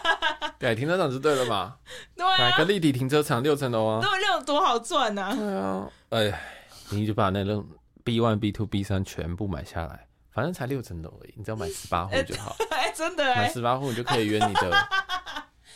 [0.58, 1.76] 改停车场是对了嘛？
[2.16, 2.50] 对啊。
[2.50, 4.00] 改个立体停车场六层楼啊。
[4.02, 5.34] 那，六多好赚呐、啊。
[5.34, 6.40] 对啊，哎，
[6.90, 7.66] 你就把那种
[8.02, 10.06] B one、B two、B 三全部买下来。
[10.30, 12.56] 反正才六层楼而已，你只要买十八户就好。
[12.70, 14.68] 哎、真的，买十八户你就可以圆你的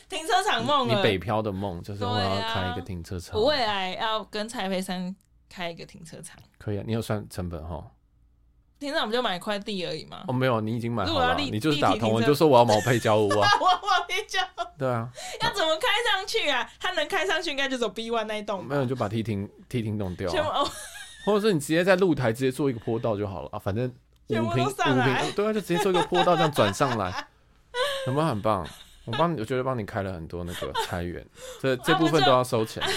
[0.08, 0.88] 停车场梦。
[0.88, 3.38] 你北漂的梦就是我要开一个停车场。
[3.38, 5.14] 我未来要跟蔡培山
[5.48, 6.36] 开一个停车场。
[6.58, 7.84] 可以啊，你有算成本哈？
[8.78, 10.24] 停车场不就买一块地而已吗？
[10.28, 13.48] 哦，没有，你已经买好了，你就是打通，我就说我要毛坯交屋啊。
[13.60, 14.40] 我毛坯交。
[14.78, 15.08] 对啊。
[15.42, 16.70] 要怎么开上去啊？
[16.80, 18.64] 它能开上去，应该就走 B one 那一栋。
[18.64, 20.64] 没有，就把梯亭梯亭弄掉、啊，
[21.24, 23.92] 或者是你直接在露台直接做一个坡道就好了啊，反正。
[24.30, 24.74] 五平五平，
[25.34, 27.26] 对啊，就直接做一个坡道，这样转上来，
[28.06, 28.62] 有没有很棒？
[29.10, 31.26] 我帮你，我觉得帮你开了很多那个 菜园，
[31.60, 32.82] 这这部分都要收钱。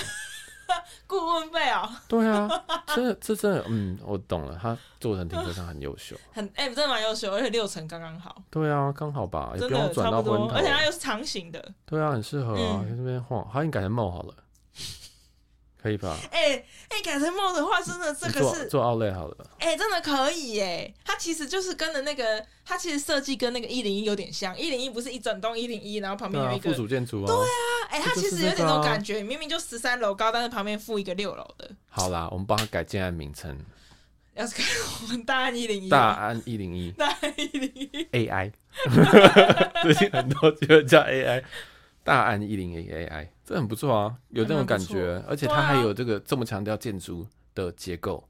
[1.05, 1.89] 顾问费哦？
[2.07, 2.47] 对啊，
[2.95, 8.41] 这这真的，嗯，我懂了，他做成停车场很优秀，很哎、欸，真的蛮优秀，而且六层刚刚好。
[8.49, 11.74] 对啊，刚好吧，也不用转到昏头，而且它又是长形的。
[11.86, 14.34] 对啊，很适合啊，在这边晃，好，你改成帽好了。
[15.82, 16.15] 可以吧？
[16.32, 16.55] 哎、欸、
[16.89, 19.38] 哎、欸，改成梦的话，真的这个是做奥莱好了。
[19.59, 20.93] 哎、欸，真的可以耶！
[21.03, 24.55] 它其实就是跟的那个，它其实设计跟那个一零一有点像。
[24.57, 27.27] 一零一不是一整栋一零一，然后旁边有一个、啊、附属建筑啊。
[27.27, 27.49] 对啊，
[27.89, 31.71] 哎、欸，它其实有点那种感觉，明明就十三楼高，但是旁边附一个六楼的。
[31.89, 33.57] 好啦，我们帮他改建案名称。
[34.34, 34.63] 要是改
[35.01, 38.51] 我们大安一零一，大安一零一， 大安一零一 AI，
[39.84, 41.43] 最近很多就叫 AI。
[42.04, 48.28] 大安一零 A A I，这很不错啊，有这种感觉，而且它还有这个这么强调建筑的结构，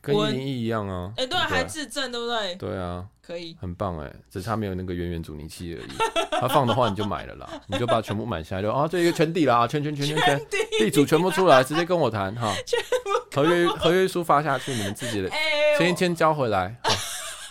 [0.00, 1.12] 跟一零一一样啊。
[1.16, 2.54] 哎，对，还自证，对不对？
[2.54, 5.88] 对啊，可以，很棒哎，只差没有那个圆圆阻尼器而已。
[6.40, 10.40] 它放的话你就买了啦， 你就把它全部买下来，就啊，这一个圈地啦，圈圈圈圈圈，
[10.78, 12.52] 地主全部出来，直接跟我谈哈，
[13.34, 15.30] 合约合约书发下去，你们自己的
[15.78, 16.74] 签一签交回来，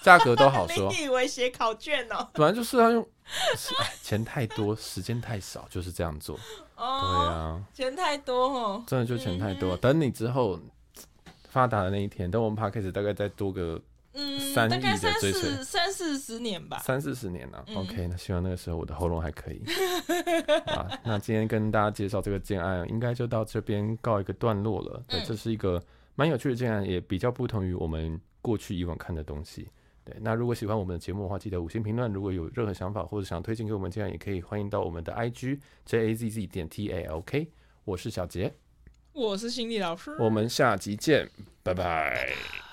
[0.01, 0.91] 价格都好说。
[0.91, 2.27] 你以为写考卷哦？
[2.33, 3.07] 本来就是要用，哎，
[4.01, 6.39] 钱太多，时间太少，就是这样做。
[6.75, 9.75] 哦，对啊，钱太多哦，真的就钱太多。
[9.75, 10.59] 嗯、等你之后
[11.49, 13.81] 发达的那一天，等我们 Podcast 大概再多个
[14.13, 17.65] 嗯三亿的追随，三四十年吧，三四十年了、啊。
[17.67, 19.63] 嗯、OK，那希望那个时候我的喉咙还可以。
[20.67, 25.03] 啊，那今天跟大家介绍这个建案，应该就到这边告一个段落了。
[25.07, 25.81] 对，嗯、这是一个
[26.15, 29.67] 蛮有趣的建案，也比较不同于我们过去以往看的东西。
[30.05, 32.13] 对，那如果喜欢我们的节目的话，记得五星评论。
[32.13, 37.49] 如果有任何想法或者想推荐给我们，这样也可以欢迎到我们的 IG J A Z Z 点 T A L K。
[37.85, 38.53] 我是小杰，
[39.13, 41.29] 我是心理老师，我们下集见，
[41.63, 42.64] 拜拜。